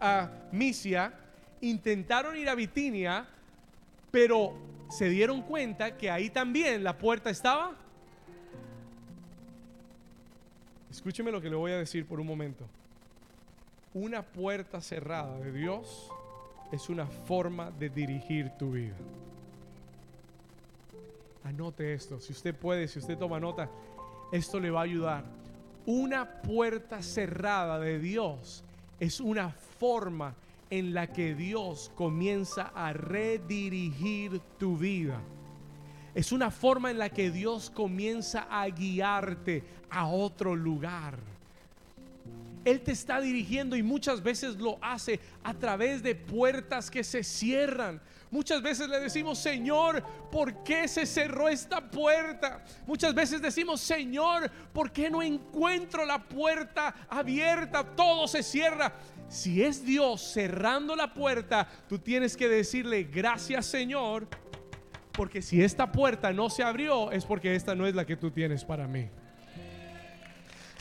[0.00, 1.12] a Misia,
[1.60, 3.26] intentaron ir a Bitinia,
[4.12, 4.54] pero
[4.90, 7.81] se dieron cuenta que ahí también la puerta estaba.
[10.92, 12.66] Escúcheme lo que le voy a decir por un momento.
[13.94, 16.10] Una puerta cerrada de Dios
[16.70, 18.94] es una forma de dirigir tu vida.
[21.44, 23.70] Anote esto, si usted puede, si usted toma nota,
[24.32, 25.24] esto le va a ayudar.
[25.86, 28.62] Una puerta cerrada de Dios
[29.00, 30.34] es una forma
[30.68, 35.18] en la que Dios comienza a redirigir tu vida.
[36.14, 41.18] Es una forma en la que Dios comienza a guiarte a otro lugar.
[42.64, 47.24] Él te está dirigiendo y muchas veces lo hace a través de puertas que se
[47.24, 48.00] cierran.
[48.30, 52.64] Muchas veces le decimos, Señor, ¿por qué se cerró esta puerta?
[52.86, 57.84] Muchas veces decimos, Señor, ¿por qué no encuentro la puerta abierta?
[57.84, 58.92] Todo se cierra.
[59.28, 64.28] Si es Dios cerrando la puerta, tú tienes que decirle, gracias Señor,
[65.12, 68.30] porque si esta puerta no se abrió, es porque esta no es la que tú
[68.30, 69.08] tienes para mí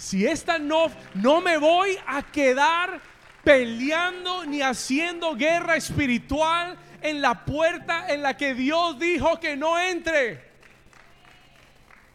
[0.01, 2.99] si esta no, no me voy a quedar
[3.43, 9.79] peleando ni haciendo guerra espiritual en la puerta en la que Dios dijo que no
[9.79, 10.43] entre.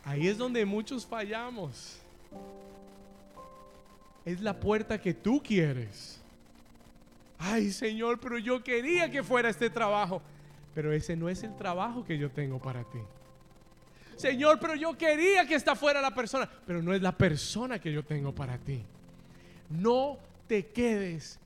[0.04, 2.00] Ahí es donde muchos fallamos.
[4.24, 6.20] Es la puerta que tú quieres.
[7.38, 10.20] Ay Señor, pero yo quería que fuera este trabajo.
[10.76, 12.98] Pero ese no es el trabajo que yo tengo para ti.
[14.14, 17.90] Señor, pero yo quería que esta fuera la persona, pero no es la persona que
[17.90, 18.82] yo tengo para ti.
[19.70, 21.38] No te quedes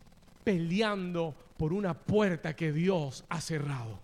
[0.43, 4.01] peleando por una puerta que Dios ha cerrado.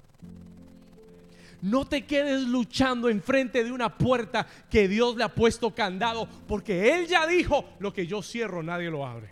[1.61, 6.95] No te quedes luchando enfrente de una puerta que Dios le ha puesto candado, porque
[6.95, 9.31] Él ya dijo, lo que yo cierro nadie lo abre.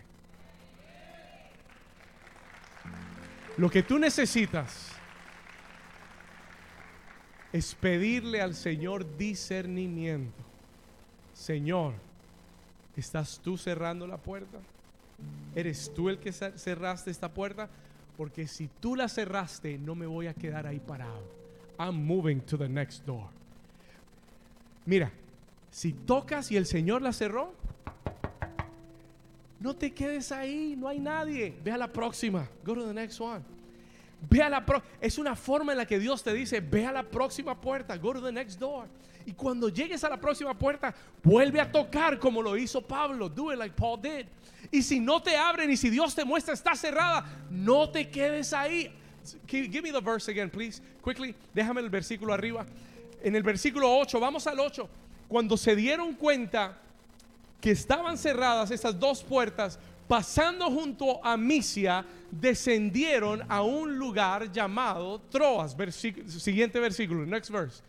[3.55, 4.94] Lo que tú necesitas
[7.55, 10.43] es pedirle al Señor discernimiento.
[11.33, 11.93] Señor,
[12.97, 14.57] ¿estás tú cerrando la puerta?
[15.55, 17.69] ¿Eres tú el que cerraste esta puerta?
[18.17, 21.23] Porque si tú la cerraste, no me voy a quedar ahí parado.
[21.79, 23.29] I'm moving to the next door.
[24.85, 25.13] Mira,
[25.71, 27.53] si tocas y el Señor la cerró,
[29.61, 31.55] no te quedes ahí, no hay nadie.
[31.63, 32.49] Ve a la próxima.
[32.65, 33.54] Go to the next one.
[34.29, 34.63] Ve a la
[35.01, 38.13] es una forma en la que Dios te dice, ve a la próxima puerta, go
[38.13, 38.87] to the next door.
[39.25, 43.27] Y cuando llegues a la próxima puerta, vuelve a tocar como lo hizo Pablo.
[43.27, 44.27] Do it like Paul did.
[44.71, 48.53] Y si no te abren y si Dios te muestra está cerrada, no te quedes
[48.53, 48.91] ahí.
[49.47, 50.79] Give me the verse again, please.
[51.03, 52.65] Quickly, déjame el versículo arriba.
[53.23, 54.87] En el versículo 8, vamos al 8.
[55.27, 56.77] Cuando se dieron cuenta
[57.59, 65.21] que estaban cerradas esas dos puertas, pasando junto a Misia, descendieron a un lugar llamado
[65.29, 65.75] Troas.
[66.27, 67.81] siguiente versículo, next verse.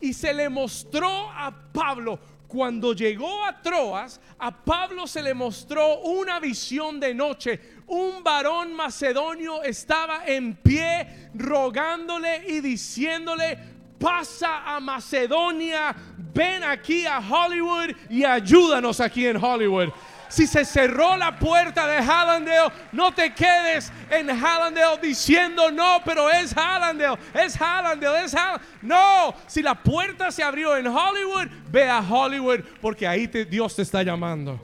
[0.00, 2.18] Y se le mostró a Pablo,
[2.52, 7.58] cuando llegó a Troas, a Pablo se le mostró una visión de noche.
[7.86, 13.58] Un varón macedonio estaba en pie rogándole y diciéndole,
[13.98, 15.94] pasa a Macedonia,
[16.34, 19.88] ven aquí a Hollywood y ayúdanos aquí en Hollywood.
[20.32, 26.30] Si se cerró la puerta de Hallandale, no te quedes en Hallandale diciendo no, pero
[26.30, 28.64] es Hallandale, es Hallandale, es Hallandale.
[28.80, 33.82] No, si la puerta se abrió en Hollywood, ve a Hollywood porque ahí Dios te
[33.82, 34.58] está llamando.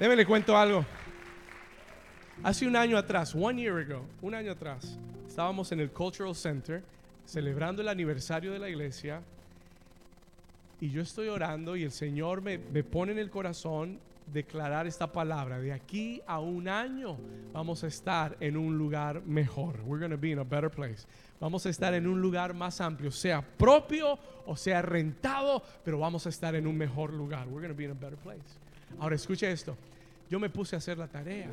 [0.00, 0.84] Déjame le cuento algo.
[2.42, 6.82] Hace un año atrás, one year ago, un año atrás, estábamos en el Cultural Center
[7.24, 9.22] celebrando el aniversario de la iglesia
[10.80, 13.98] y yo estoy orando y el Señor me, pone en el corazón
[14.32, 15.58] declarar esta palabra.
[15.58, 17.16] De aquí a un año
[17.52, 19.80] vamos a estar en un lugar mejor.
[19.86, 21.06] We're going to be in a better place.
[21.40, 26.26] Vamos a estar en un lugar más amplio, sea propio o sea rentado, pero vamos
[26.26, 27.48] a estar en un mejor lugar.
[27.48, 28.58] We're going to be in a better place.
[28.98, 29.76] Ahora escuche esto.
[30.30, 31.50] Yo me puse a hacer la tarea.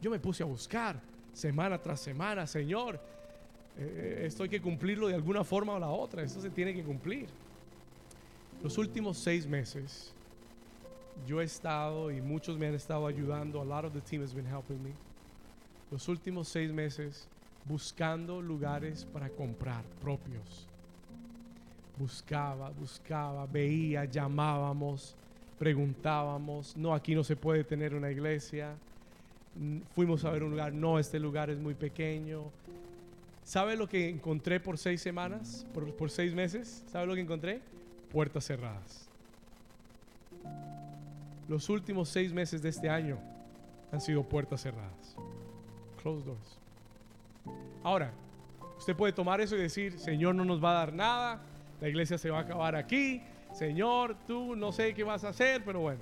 [0.00, 1.00] Yo me puse a buscar
[1.32, 2.96] semana tras semana, Señor.
[3.78, 6.22] Eh, eh, esto hay que cumplirlo de alguna forma o la otra.
[6.22, 7.28] Esto se tiene que cumplir.
[8.62, 10.12] Los últimos seis meses,
[11.26, 13.60] yo he estado y muchos me han estado ayudando.
[13.60, 14.92] A lot of the team has been helping me.
[15.90, 17.26] Los últimos seis meses
[17.64, 20.68] buscando lugares para comprar propios.
[21.98, 25.16] Buscaba, buscaba, veía, llamábamos,
[25.58, 26.76] preguntábamos.
[26.76, 28.76] No, aquí no se puede tener una iglesia.
[29.92, 30.72] Fuimos a ver un lugar.
[30.72, 32.44] No, este lugar es muy pequeño.
[33.42, 35.66] ¿Sabe lo que encontré por seis semanas?
[35.74, 36.84] Por, por seis meses.
[36.86, 37.60] ¿Sabe lo que encontré?
[38.12, 39.08] Puertas cerradas.
[41.48, 43.18] Los últimos seis meses de este año
[43.90, 45.16] han sido puertas cerradas.
[46.02, 46.58] Closed doors.
[47.82, 48.12] Ahora,
[48.78, 51.40] usted puede tomar eso y decir, Señor no nos va a dar nada,
[51.80, 55.62] la iglesia se va a acabar aquí, Señor, tú no sé qué vas a hacer,
[55.64, 56.00] pero bueno.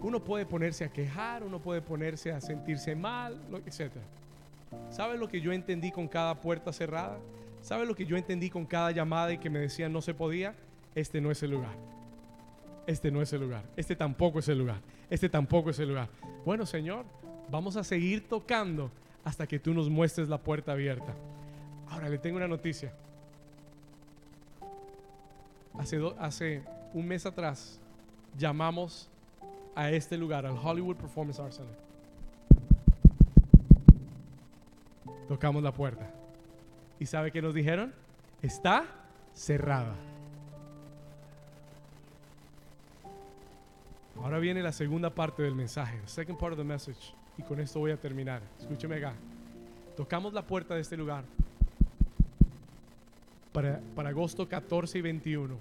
[0.00, 3.92] Uno puede ponerse a quejar, uno puede ponerse a sentirse mal, etc.
[4.90, 7.18] ¿Sabe lo que yo entendí con cada puerta cerrada?
[7.62, 10.54] ¿Sabe lo que yo entendí con cada llamada y que me decían no se podía?
[10.94, 11.76] Este no es el lugar.
[12.86, 14.80] este no es el lugar, este tampoco es el lugar,
[15.10, 16.08] este tampoco es el lugar.
[16.46, 17.04] Bueno, Señor,
[17.50, 18.90] vamos a seguir tocando
[19.24, 21.14] hasta que tú nos muestres la puerta abierta.
[21.90, 22.92] Ahora le tengo una noticia.
[25.78, 26.62] Hace, hace
[26.94, 27.78] un mes atrás
[28.38, 29.10] llamamos
[29.74, 31.76] a este lugar, al Hollywood Performance Arts Center.
[35.28, 36.10] Tocamos la puerta.
[36.98, 37.92] ¿Y sabe qué nos dijeron?
[38.40, 38.86] Está
[39.34, 39.94] cerrada.
[44.22, 47.14] Ahora viene la segunda parte del mensaje, the second part of the message.
[47.36, 48.42] Y con esto voy a terminar.
[48.58, 49.14] Escúcheme acá.
[49.96, 51.24] Tocamos la puerta de este lugar
[53.52, 55.56] para, para agosto 14 y 21.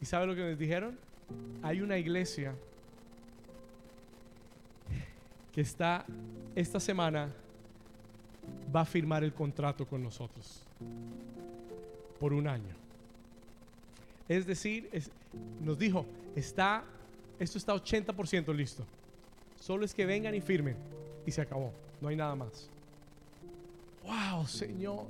[0.00, 0.98] ¿Y sabe lo que nos dijeron?
[1.62, 2.54] Hay una iglesia
[5.52, 6.06] que está
[6.54, 7.28] esta semana
[8.74, 10.62] va a firmar el contrato con nosotros
[12.18, 12.74] por un año.
[14.28, 14.88] Es decir,
[15.60, 16.04] nos dijo,
[16.38, 16.84] está,
[17.38, 18.84] esto está 80% listo.
[19.60, 20.76] Solo es que vengan y firmen
[21.26, 21.72] y se acabó.
[22.00, 22.70] No hay nada más.
[24.04, 25.06] Wow, Señor.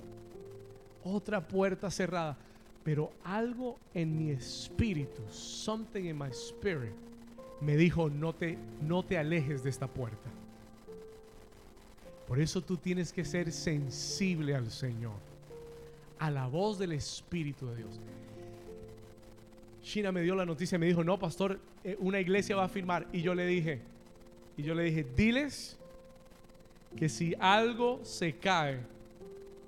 [1.04, 2.36] Otra puerta cerrada.
[2.84, 6.94] Pero algo en mi espíritu, something in my spirit,
[7.60, 10.30] me dijo, no te, no te alejes de esta puerta.
[12.26, 15.16] Por eso tú tienes que ser sensible al Señor,
[16.18, 18.00] a la voz del Espíritu de Dios.
[19.88, 22.68] China me dio la noticia y me dijo, no, pastor, eh, una iglesia va a
[22.68, 23.06] firmar.
[23.10, 23.80] Y yo le dije,
[24.56, 25.78] y yo le dije, diles
[26.94, 28.80] que si algo se cae,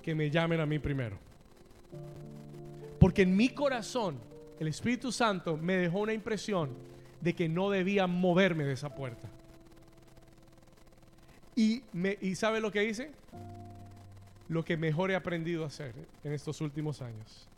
[0.03, 1.17] que me llamen a mí primero.
[2.99, 4.19] Porque en mi corazón,
[4.59, 6.71] el Espíritu Santo me dejó una impresión
[7.23, 9.27] de que no debía moverme de esa puerta.
[11.57, 13.11] Y, me, y ¿sabe lo que hice?
[14.49, 15.95] Lo que mejor he aprendido a hacer
[16.25, 17.49] en estos últimos años.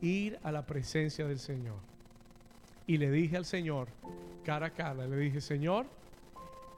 [0.00, 1.76] Ir a la presencia del Señor.
[2.86, 3.88] Y le dije al Señor,
[4.44, 5.86] cara a cara, le dije, Señor,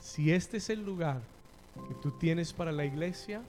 [0.00, 1.20] si este es el lugar
[1.88, 3.42] que tú tienes para la iglesia,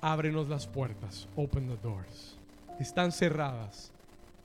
[0.00, 2.38] ábrenos las puertas, open the doors.
[2.78, 3.92] Están cerradas,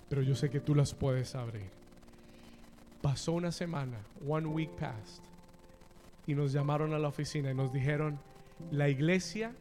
[0.09, 1.69] pero yo sé que tú las puedes abrir.
[3.01, 5.23] Pasó una semana, one week passed
[6.27, 8.19] y nos llamaron a la oficina y nos dijeron,
[8.71, 9.51] la iglesia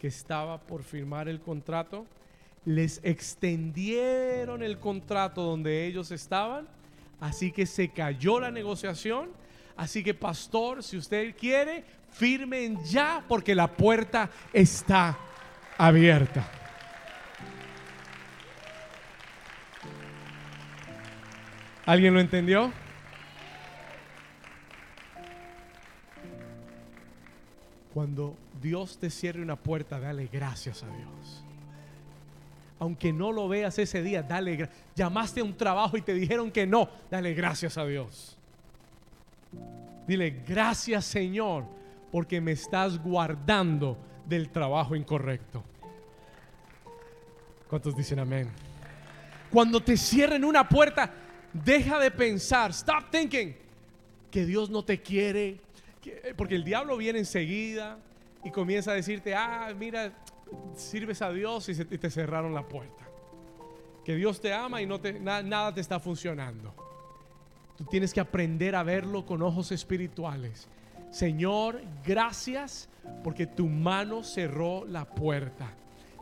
[0.00, 2.06] que estaba por firmar el contrato,
[2.68, 6.68] les extendieron el contrato donde ellos estaban,
[7.18, 9.30] así que se cayó la negociación,
[9.74, 15.18] así que pastor, si usted quiere, firmen ya porque la puerta está
[15.78, 16.46] abierta.
[21.86, 22.70] ¿Alguien lo entendió?
[27.94, 31.47] Cuando Dios te cierre una puerta, dale gracias a Dios.
[32.80, 34.68] Aunque no lo veas ese día, dale.
[34.94, 38.36] Llamaste a un trabajo y te dijeron que no, dale gracias a Dios.
[40.06, 41.64] Dile, gracias Señor,
[42.10, 45.62] porque me estás guardando del trabajo incorrecto.
[47.68, 48.48] ¿Cuántos dicen amén?
[49.50, 51.12] Cuando te cierren una puerta,
[51.52, 53.54] deja de pensar, stop thinking,
[54.30, 55.58] que Dios no te quiere,
[56.36, 57.98] porque el diablo viene enseguida
[58.44, 60.12] y comienza a decirte, ah, mira,
[60.74, 63.08] sirves a Dios y, te cerraron la puerta.
[64.04, 66.74] Que Dios te ama y no te, nada te está funcionando.
[67.76, 70.68] Tú tienes que aprender a verlo con ojos espirituales.
[71.10, 72.88] Señor, gracias
[73.22, 75.74] porque tu mano cerró la puerta.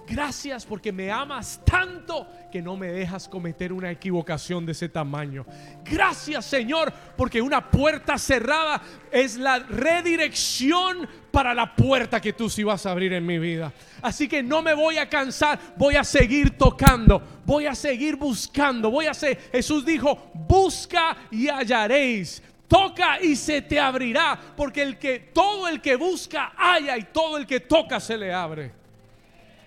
[0.07, 5.45] Gracias porque me amas tanto que no me dejas cometer una equivocación de ese tamaño.
[5.85, 8.81] Gracias Señor porque una puerta cerrada
[9.11, 13.73] es la redirección para la puerta que tú sí vas a abrir en mi vida.
[14.01, 18.91] Así que no me voy a cansar, voy a seguir tocando, voy a seguir buscando,
[18.91, 19.51] voy a hacer.
[19.51, 22.43] Jesús dijo, busca y hallaréis.
[22.69, 27.37] Toca y se te abrirá, porque el que todo el que busca halla y todo
[27.37, 28.86] el que toca se le abre.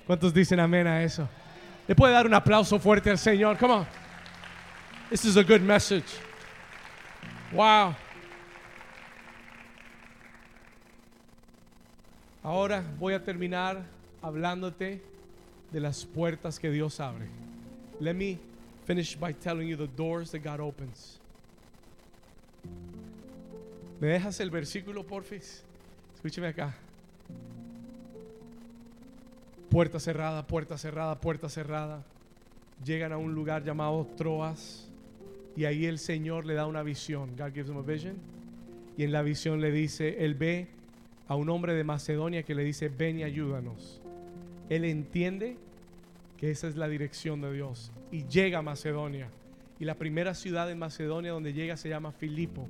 [0.09, 1.29] ¿Cuántos dicen amén a eso?
[1.87, 3.59] Le puede dar un aplauso fuerte al Señor.
[3.59, 3.87] Come on.
[5.11, 6.07] This is a good message.
[7.53, 7.95] Wow.
[12.41, 13.83] Ahora voy a terminar
[14.23, 14.99] hablándote
[15.71, 17.27] de las puertas que Dios abre.
[17.99, 18.39] Let me
[18.87, 21.19] finish by telling you the doors that God opens.
[24.01, 25.61] ¿Me dejas el versículo, porfis?
[26.15, 26.73] Escúcheme acá.
[29.79, 32.03] Puerta cerrada, puerta cerrada, puerta cerrada.
[32.83, 34.89] Llegan a un lugar llamado Troas
[35.55, 37.29] y ahí el Señor le da una visión.
[37.37, 38.17] God gives him a vision.
[38.97, 40.67] Y en la visión le dice, él ve
[41.29, 44.01] a un hombre de Macedonia que le dice, ven y ayúdanos.
[44.67, 45.55] Él entiende
[46.35, 49.29] que esa es la dirección de Dios y llega a Macedonia.
[49.79, 52.67] Y la primera ciudad en Macedonia donde llega se llama Filipo.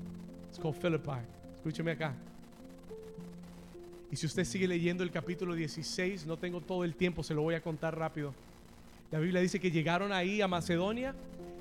[0.52, 1.26] Es called Philippi.
[1.56, 2.14] Escúcheme acá.
[4.12, 7.44] Y si usted sigue leyendo el capítulo 16, no tengo todo el tiempo, se lo
[7.44, 8.34] voy a contar rápido.
[9.12, 11.14] La Biblia dice que llegaron ahí a Macedonia,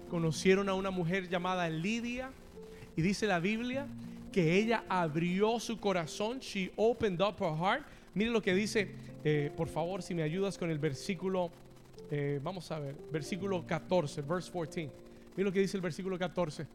[0.09, 2.31] conocieron a una mujer llamada Lidia,
[2.97, 3.87] y dice la Biblia
[4.33, 7.87] que ella abrió su corazón, she opened up her heart.
[8.15, 8.89] Mire lo que dice,
[9.25, 11.51] eh, por favor, si me ayudas con el versículo,
[12.11, 14.91] eh, vamos a ver, versículo 14, verse 14.
[15.37, 16.67] Mire lo que dice el versículo 14.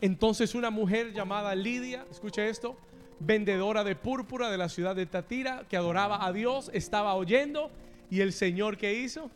[0.00, 2.76] Entonces una mujer llamada Lidia, escuche esto,
[3.20, 7.70] vendedora de púrpura de la ciudad de Tatira, que adoraba a Dios, estaba oyendo.
[8.10, 9.30] ¿Y el Señor qué hizo?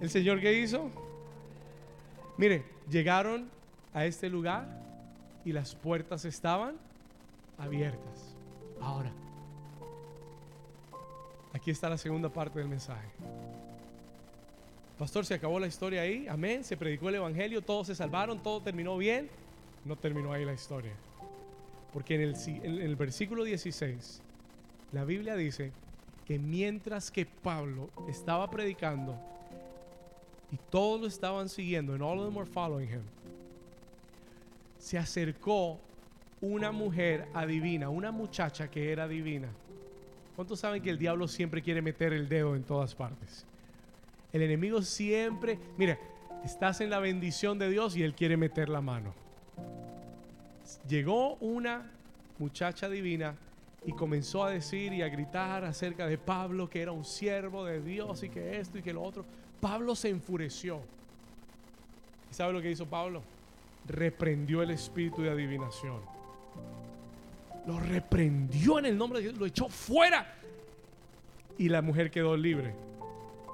[0.00, 0.90] ¿El Señor qué hizo?
[2.36, 3.48] Mire, llegaron
[3.92, 4.66] a este lugar
[5.44, 6.76] y las puertas estaban
[7.58, 8.34] abiertas.
[8.80, 9.12] Ahora,
[11.52, 13.06] aquí está la segunda parte del mensaje.
[14.98, 18.60] Pastor, se acabó la historia ahí, amén, se predicó el Evangelio, todos se salvaron, todo
[18.60, 19.28] terminó bien.
[19.84, 20.92] No terminó ahí la historia.
[21.94, 24.20] Porque en el, versículo 16,
[24.90, 25.70] la Biblia dice
[26.26, 29.16] que mientras que Pablo estaba predicando
[30.50, 33.02] y todos lo estaban siguiendo, and all of them were following him,
[34.76, 35.78] se acercó
[36.40, 39.48] una mujer adivina, una muchacha que era divina.
[40.34, 43.46] ¿Cuántos saben que el diablo siempre quiere meter el dedo en todas partes?
[44.32, 45.96] El enemigo siempre, mira,
[46.44, 49.23] estás en la bendición de Dios y él quiere meter la mano
[50.88, 51.90] llegó una
[52.38, 53.34] muchacha divina
[53.86, 57.82] y comenzó a decir y a gritar acerca de Pablo que era un siervo de
[57.82, 59.24] Dios y que esto y que lo otro.
[59.60, 60.80] Pablo se enfureció.
[62.30, 63.22] ¿Y sabe lo que hizo Pablo?
[63.86, 66.00] Reprendió el espíritu de adivinación.
[67.66, 70.34] Lo reprendió en el nombre de Dios, lo echó fuera.
[71.58, 72.74] Y la mujer quedó libre.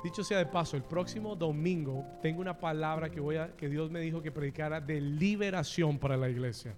[0.02, 3.90] Dicho sea de paso, el próximo domingo tengo una palabra que voy a que Dios
[3.90, 6.72] me dijo que predicara de liberación para la iglesia.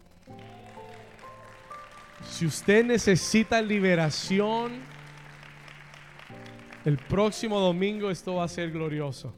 [2.28, 4.72] Si usted necesita liberación,
[6.84, 9.32] el próximo domingo esto va a ser glorioso.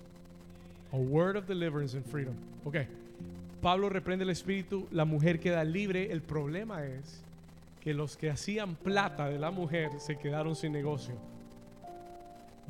[0.92, 2.34] A word of deliverance and freedom.
[2.64, 2.76] Ok.
[3.60, 6.12] Pablo reprende el espíritu, la mujer queda libre.
[6.12, 7.22] El problema es
[7.80, 11.14] que los que hacían plata de la mujer se quedaron sin negocio.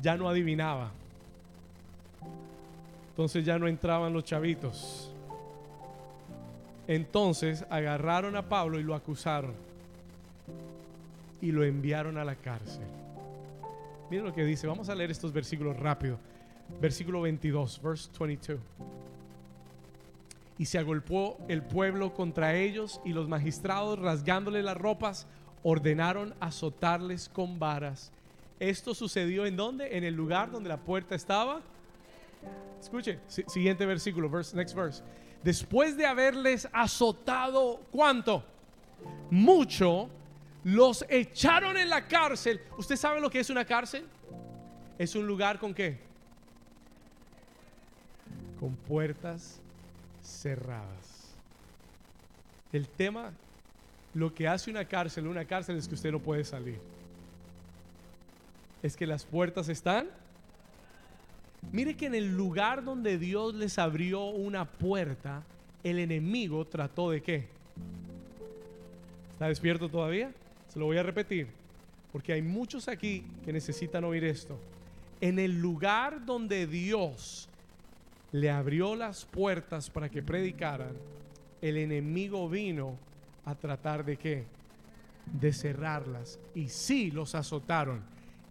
[0.01, 0.91] Ya no adivinaba.
[3.11, 5.11] Entonces ya no entraban los chavitos.
[6.87, 9.53] Entonces agarraron a Pablo y lo acusaron
[11.45, 12.87] y lo enviaron a la cárcel.
[14.09, 16.17] Miren lo que dice, vamos a leer estos versículos rápido.
[16.81, 18.59] Versículo 22, verse 22.
[20.57, 25.27] Y se agolpó el pueblo contra ellos y los magistrados, rasgándole las ropas,
[25.61, 28.11] ordenaron azotarles con varas.
[28.59, 29.97] Esto sucedió en donde?
[29.97, 31.61] En el lugar donde la puerta estaba.
[32.81, 35.03] Escuche, siguiente versículo, verse, next verse.
[35.43, 38.43] Después de haberles azotado, ¿cuánto?
[39.29, 40.09] Mucho
[40.65, 42.59] los echaron en la cárcel.
[42.75, 44.03] ¿Usted sabe lo que es una cárcel?
[44.97, 45.99] Es un lugar con qué?
[48.59, 49.61] Con puertas
[50.23, 51.35] cerradas.
[52.73, 53.31] El tema,
[54.15, 56.79] lo que hace una cárcel, una cárcel es que usted no puede salir.
[58.81, 60.09] Es que las puertas están.
[61.71, 65.43] Mire que en el lugar donde Dios les abrió una puerta,
[65.83, 67.47] el enemigo trató de qué?
[69.31, 70.31] ¿Está despierto todavía?
[70.75, 71.47] Lo voy a repetir,
[72.11, 74.57] porque hay muchos aquí que necesitan oír esto.
[75.21, 77.49] En el lugar donde Dios
[78.31, 80.93] le abrió las puertas para que predicaran,
[81.61, 82.97] el enemigo vino
[83.45, 84.43] a tratar de qué?
[85.25, 86.39] De cerrarlas.
[86.53, 88.01] Y sí los azotaron.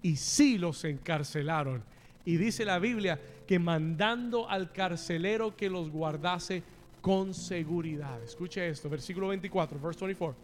[0.02, 1.82] Y sí los encarcelaron.
[2.24, 6.62] Y dice la Biblia que mandando al carcelero que los guardase
[7.02, 8.22] con seguridad.
[8.22, 10.43] Escuche esto, versículo 24, verse 24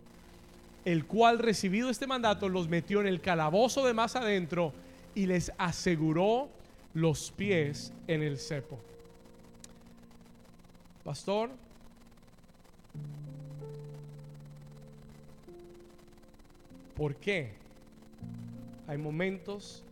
[0.84, 4.72] el cual recibido este mandato los metió en el calabozo de más adentro
[5.14, 6.48] y les aseguró
[6.94, 8.78] los pies en el cepo.
[11.04, 11.50] Pastor,
[16.96, 17.52] ¿por qué
[18.86, 19.82] hay momentos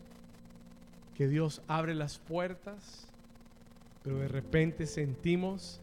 [1.19, 3.09] que Dios abre las puertas,
[4.05, 5.81] pero de repente sentimos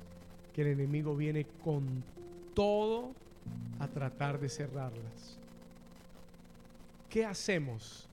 [0.53, 2.03] que el enemigo viene con
[2.53, 3.12] todo
[3.88, 5.38] tratar de cerrarlas.
[7.09, 8.07] ¿Qué hacemos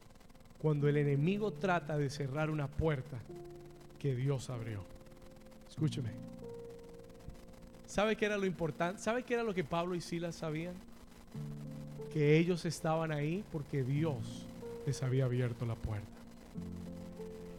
[0.61, 3.19] cuando el enemigo trata de cerrar una puerta
[3.99, 4.85] que Dios abrió?
[5.69, 6.11] Escúcheme.
[7.87, 9.03] ¿Sabe qué era lo importante?
[9.03, 10.75] ¿Sabe qué era lo que Pablo y Silas sabían?
[12.13, 14.47] Que ellos estaban ahí porque Dios
[14.87, 16.07] les había abierto la puerta.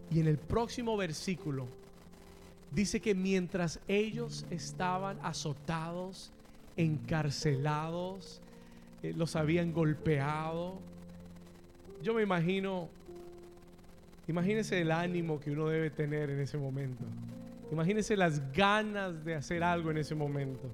[0.10, 1.68] Y en el próximo versículo
[2.72, 6.32] dice que mientras ellos estaban azotados,
[6.78, 8.42] encarcelados,
[9.02, 10.80] eh, los habían golpeado,
[12.04, 12.90] yo me imagino,
[14.28, 17.04] imagínese el ánimo que uno debe tener en ese momento.
[17.72, 20.70] Imagínese las ganas de hacer algo en ese momento.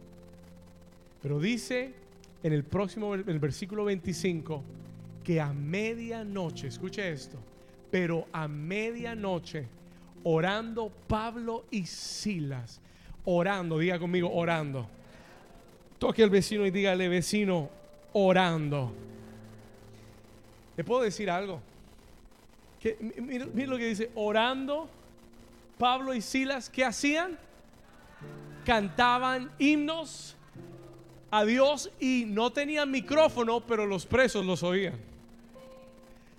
[1.22, 1.94] Pero dice
[2.42, 4.64] en el próximo, el versículo 25,
[5.24, 7.38] que a medianoche, escuche esto,
[7.92, 9.68] pero a medianoche,
[10.24, 12.82] orando Pablo y Silas,
[13.26, 14.90] orando, diga conmigo, orando.
[16.00, 17.70] Toque al vecino y dígale, vecino,
[18.14, 18.94] orando.
[20.78, 21.62] ¿Le puedo decir algo?
[22.80, 24.90] Que, mira, lo que dice, orando,
[25.78, 27.38] Pablo y Silas, ¿qué hacían?
[28.66, 30.38] Cantaban himnos
[31.32, 34.96] a Dios y no tenían micrófono, pero los presos los oían.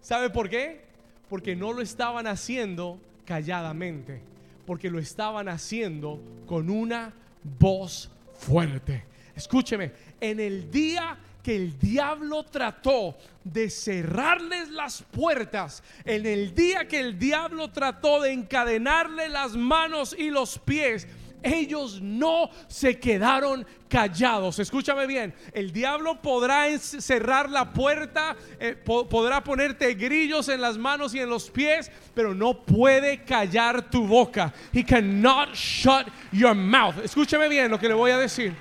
[0.00, 0.80] ¿Sabe por qué?
[1.28, 4.22] Porque no lo estaban haciendo calladamente,
[4.66, 7.12] porque lo estaban haciendo con una
[7.58, 9.09] voz fuerte.
[9.40, 16.86] Escúcheme, en el día que el diablo trató de cerrarles las puertas, en el día
[16.86, 21.08] que el diablo trató de encadenarle las manos y los pies,
[21.42, 24.58] ellos no se quedaron callados.
[24.58, 31.14] Escúchame bien, el diablo podrá cerrar la puerta, eh, podrá ponerte grillos en las manos
[31.14, 34.52] y en los pies, pero no puede callar tu boca.
[34.70, 36.96] He cannot shut your mouth.
[37.02, 38.54] Escúchame bien lo que le voy a decir.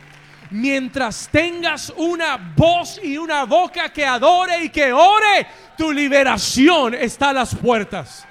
[0.51, 5.45] Mientras tengas una voz y una boca que adore y que ore,
[5.77, 8.25] tu liberación está a las puertas.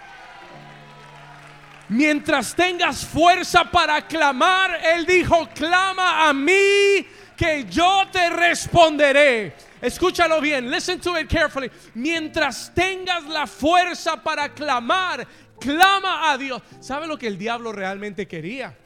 [1.88, 7.06] Mientras tengas fuerza para clamar, Él dijo, clama a mí
[7.36, 9.54] que yo te responderé.
[9.80, 11.70] Escúchalo bien, listen to it carefully.
[11.94, 15.26] Mientras tengas la fuerza para clamar,
[15.60, 16.60] clama a Dios.
[16.80, 18.76] ¿Sabe lo que el diablo realmente quería?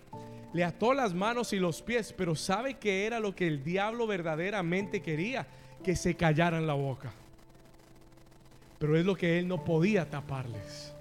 [0.53, 4.07] Le ató las manos y los pies, pero ¿sabe qué era lo que el diablo
[4.07, 5.47] verdaderamente quería?
[5.83, 7.13] Que se callaran la boca.
[8.79, 10.93] Pero es lo que él no podía taparles.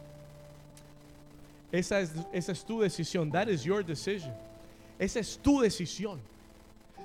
[1.72, 3.32] Esa es, esa es tu decisión.
[3.32, 4.34] That is your decision.
[5.00, 6.20] Esa es tu decisión.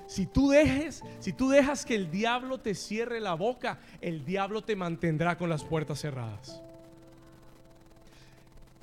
[0.07, 4.63] Si tú dejes, si tú dejas que el diablo te cierre la boca, el diablo
[4.63, 6.61] te mantendrá con las puertas cerradas.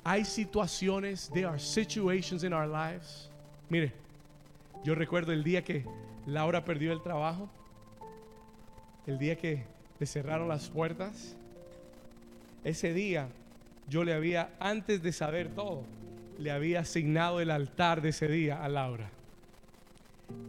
[0.04, 3.30] Hay situaciones, there are situations in our lives.
[3.68, 3.92] Mire,
[4.84, 5.84] yo recuerdo el día que
[6.26, 7.48] Laura perdió el trabajo,
[9.06, 9.64] el día que
[9.98, 11.36] le cerraron las puertas.
[12.64, 13.28] Ese día
[13.88, 15.82] yo le había, antes de saber todo,
[16.38, 19.10] le había asignado el altar de ese día a Laura.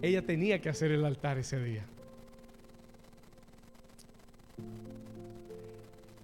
[0.02, 1.84] Ella tenía que hacer el altar ese día.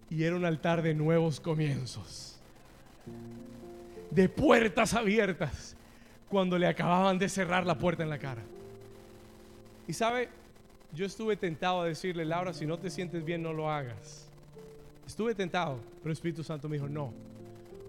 [0.10, 2.38] Y era un altar de nuevos comienzos,
[4.10, 5.76] de puertas abiertas,
[6.32, 8.42] cuando le acababan de cerrar la puerta en la cara.
[9.86, 10.30] Y sabe,
[10.94, 14.30] yo estuve tentado a decirle, Laura, si no te sientes bien, no lo hagas.
[15.06, 17.12] Estuve tentado, pero el Espíritu Santo me dijo, no,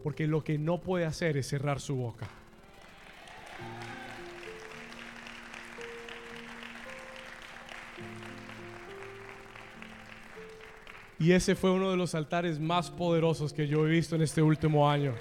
[0.02, 2.28] porque lo que no puede hacer es cerrar su boca.
[11.20, 14.42] Y ese fue uno de los altares más poderosos que yo he visto en este
[14.42, 15.14] último año.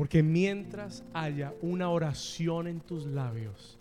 [0.00, 3.78] Porque mientras haya una oración en tus labios,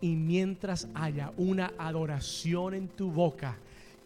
[0.00, 3.58] y mientras haya una adoración en tu boca,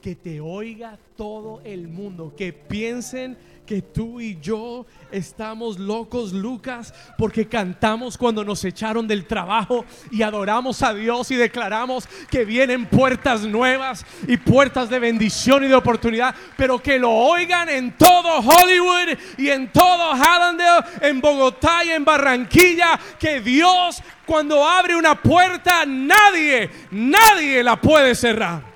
[0.06, 3.36] que te oiga todo el mundo, que piensen
[3.66, 10.22] que tú y yo estamos locos, Lucas, porque cantamos cuando nos echaron del trabajo y
[10.22, 15.74] adoramos a Dios y declaramos que vienen puertas nuevas y puertas de bendición y de
[15.74, 21.88] oportunidad, pero que lo oigan en todo Hollywood y en todo Hallandale, en Bogotá y
[21.88, 28.75] en Barranquilla, que Dios cuando abre una puerta, nadie, nadie la puede cerrar.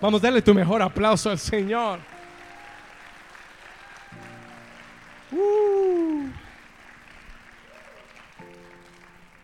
[0.00, 1.98] Vamos a darle tu mejor aplauso al Señor.
[5.30, 6.30] Uh.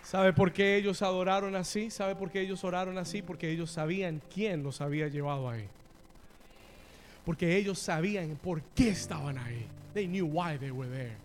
[0.02, 1.90] ¿Sabe por qué ellos adoraron así?
[1.90, 3.20] ¿Sabe por qué ellos oraron así?
[3.20, 5.68] Porque ellos sabían quién los había llevado ahí.
[7.26, 9.66] Porque ellos sabían por qué estaban ahí.
[9.92, 11.16] They knew why they were there.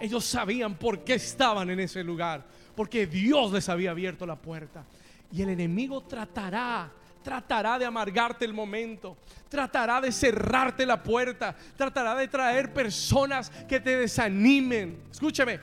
[0.00, 2.44] Ellos sabían por qué estaban en ese lugar.
[2.74, 4.84] Porque Dios les había abierto la puerta.
[5.30, 6.90] Y el enemigo tratará
[7.26, 9.16] tratará de amargarte el momento,
[9.48, 14.96] tratará de cerrarte la puerta, tratará de traer personas que te desanimen.
[15.10, 15.58] Escúchame,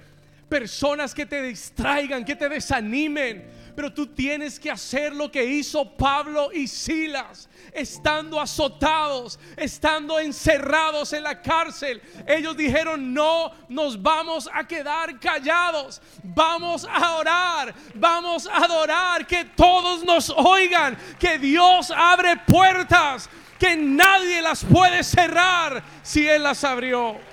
[0.49, 3.45] personas que te distraigan, que te desanimen.
[3.75, 11.13] Pero tú tienes que hacer lo que hizo Pablo y Silas, estando azotados, estando encerrados
[11.13, 12.01] en la cárcel.
[12.27, 19.45] Ellos dijeron, no nos vamos a quedar callados, vamos a orar, vamos a adorar, que
[19.45, 26.63] todos nos oigan, que Dios abre puertas, que nadie las puede cerrar si Él las
[26.63, 27.32] abrió.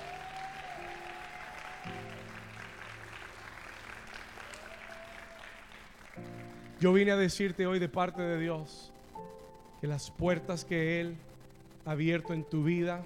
[6.80, 8.90] Yo vine a decirte hoy de parte de Dios
[9.82, 11.14] que las puertas que Él
[11.84, 13.02] ha abierto en tu vida,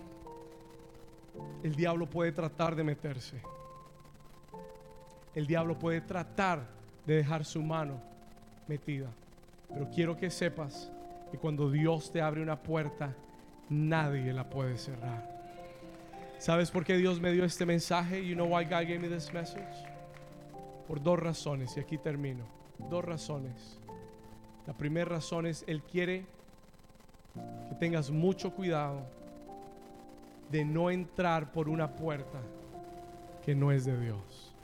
[1.64, 3.42] el diablo puede tratar de meterse.
[5.34, 6.68] El diablo puede tratar
[7.04, 8.00] de dejar su mano
[8.68, 9.10] metida.
[9.68, 10.92] Pero quiero que sepas
[11.32, 13.12] que cuando Dios te abre una puerta,
[13.68, 15.28] nadie la puede cerrar.
[16.38, 18.24] ¿Sabes por qué Dios me dio este mensaje?
[18.24, 19.84] You know why God gave me this message?
[20.86, 22.53] Por dos razones y aquí termino.
[22.78, 23.78] Dos razones.
[24.66, 26.24] La primera razón es, Él quiere
[27.68, 29.02] que tengas mucho cuidado
[30.50, 32.40] de no entrar por una puerta
[33.44, 34.54] que no es de Dios.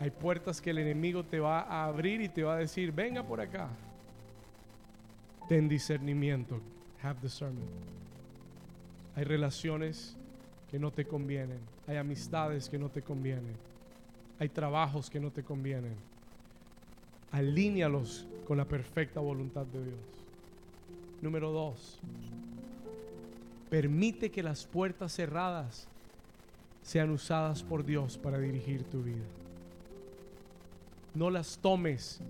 [0.00, 3.22] Hay puertas que el enemigo te va a abrir y te va a decir, venga
[3.22, 3.68] por acá.
[5.48, 6.60] Ten discernimiento.
[7.02, 7.70] Have discernment.
[9.14, 10.16] Hay relaciones
[10.70, 11.58] que no te convienen.
[11.86, 13.69] Hay amistades que no te convienen.
[14.40, 15.94] Hay trabajos que no te convienen.
[17.30, 20.00] Alínealos con la perfecta voluntad de Dios.
[21.20, 22.00] Número dos,
[23.68, 25.86] permite que las puertas cerradas
[26.82, 29.26] sean usadas por Dios para dirigir tu vida.
[31.14, 32.22] No las tomes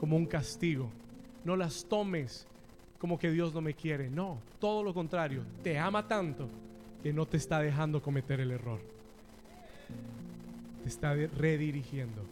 [0.00, 0.88] como un castigo.
[1.44, 2.46] No las tomes
[2.98, 4.08] como que Dios no me quiere.
[4.08, 5.42] No, todo lo contrario.
[5.62, 6.48] Te ama tanto
[7.02, 8.99] que no te está dejando cometer el error
[10.82, 12.22] te está redirigiendo.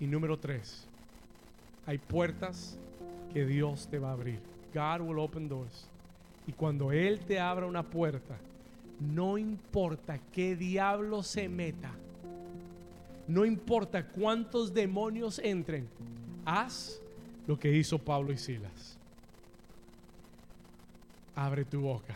[0.00, 0.86] Y número tres,
[1.86, 2.78] hay puertas
[3.32, 4.40] que Dios te va a abrir.
[4.72, 5.86] God will open doors.
[6.46, 8.36] Y cuando Él te abra una puerta,
[9.00, 11.90] no importa qué diablo se meta,
[13.26, 15.88] no importa cuántos demonios entren,
[16.44, 17.00] haz
[17.46, 18.98] lo que hizo Pablo y Silas.
[21.34, 22.14] Abre tu boca.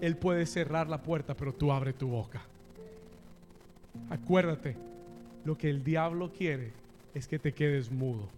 [0.00, 2.42] Él puede cerrar la puerta, pero tú abre tu boca.
[4.08, 4.76] Acuérdate,
[5.44, 6.72] lo que el diablo quiere
[7.14, 8.28] es que te quedes mudo.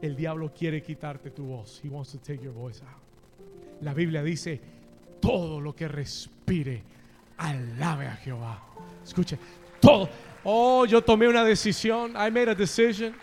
[0.00, 1.80] El diablo quiere quitarte tu voz.
[1.84, 3.02] He wants to take your voice out.
[3.80, 4.60] La Biblia dice,
[5.20, 6.82] todo lo que respire,
[7.36, 8.62] alabe a Jehová.
[9.04, 9.38] Escuche,
[9.80, 10.08] todo.
[10.44, 12.12] Oh, yo tomé una decisión.
[12.12, 13.14] I made a decision.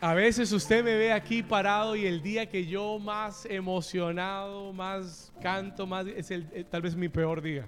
[0.00, 5.32] A veces usted me ve aquí parado y el día que yo más emocionado, más
[5.42, 7.66] canto, más es el, eh, tal vez mi peor día.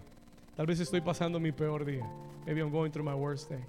[0.54, 2.08] Tal vez estoy pasando mi peor día.
[2.46, 3.64] Maybe I'm going through my worst day.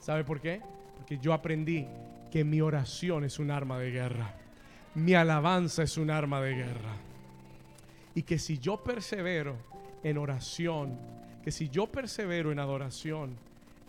[0.00, 0.60] ¿Sabe por qué?
[0.96, 1.86] Porque yo aprendí
[2.32, 4.34] que mi oración es un arma de guerra.
[4.96, 6.96] Mi alabanza es un arma de guerra.
[8.16, 9.54] Y que si yo persevero
[10.02, 10.98] en oración,
[11.44, 13.36] que si yo persevero en adoración,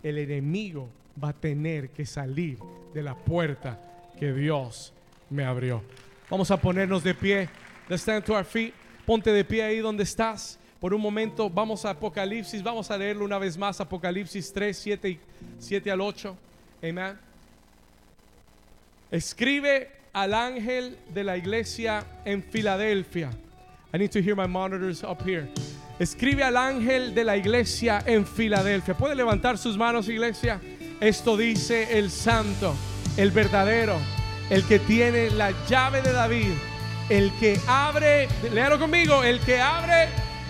[0.04, 0.88] el enemigo
[1.22, 2.58] va a tener que salir
[2.92, 3.78] de la puerta
[4.18, 4.92] que Dios
[5.30, 5.82] me abrió.
[6.30, 7.48] Vamos a ponernos de pie.
[7.88, 8.72] Let's stand to our feet.
[9.06, 10.58] Ponte de pie ahí donde estás.
[10.80, 12.62] Por un momento vamos a Apocalipsis.
[12.62, 13.80] Vamos a leerlo una vez más.
[13.80, 15.18] Apocalipsis 3, 7,
[15.58, 16.36] 7 al 8.
[16.82, 17.18] Amén.
[19.10, 23.30] Escribe al ángel de la iglesia en Filadelfia.
[23.92, 25.48] I need to hear my monitors up here.
[25.98, 28.94] Escribe al ángel de la iglesia en Filadelfia.
[28.96, 30.60] ¿Puede levantar sus manos, iglesia?
[31.00, 32.74] Esto dice el santo,
[33.16, 33.96] el verdadero,
[34.50, 36.52] el que tiene la llave de David,
[37.08, 40.08] el que abre, léalo conmigo, el que abre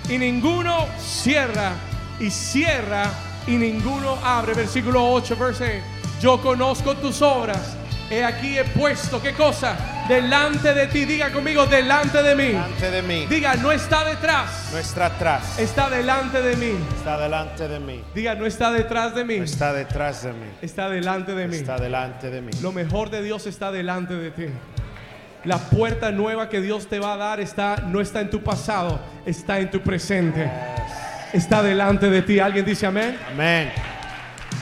[0.08, 1.72] y ninguno cierra,
[2.20, 3.10] y cierra
[3.46, 4.54] y ninguno abre.
[4.54, 5.82] Versículo 8, verse.
[6.20, 7.76] Yo conozco tus obras
[8.10, 9.76] He aquí he puesto, ¿qué cosa?
[10.08, 12.48] Delante de ti, diga conmigo, delante de mí.
[12.48, 13.26] Delante de mí.
[13.26, 14.68] Diga, no está detrás.
[14.70, 15.58] No está atrás.
[15.58, 16.76] Está delante de mí.
[16.98, 18.04] Está delante de mí.
[18.14, 19.38] Diga, no está detrás de mí.
[19.38, 20.46] No está detrás de mí.
[20.60, 21.56] Está delante de mí.
[21.56, 22.50] Está delante de mí.
[22.60, 24.46] Lo mejor de Dios está delante de ti.
[25.44, 29.00] La puerta nueva que Dios te va a dar está no está en tu pasado,
[29.24, 30.50] está en tu presente.
[31.32, 32.40] Está delante de ti.
[32.40, 33.18] ¿Alguien dice amén?
[33.32, 33.72] Amén.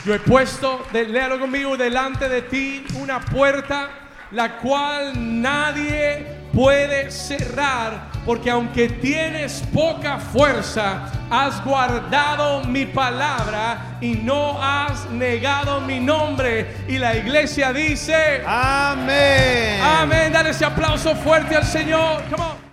[0.05, 4.02] Yo he puesto, léalo conmigo, delante de ti una puerta
[4.33, 5.13] la cual
[5.43, 15.09] nadie puede cerrar, porque aunque tienes poca fuerza, has guardado mi palabra y no has
[15.11, 16.85] negado mi nombre.
[16.89, 19.81] Y la iglesia dice, amén.
[19.83, 20.33] Amén.
[20.33, 22.23] Dale ese aplauso fuerte al Señor.
[22.31, 22.72] Come on.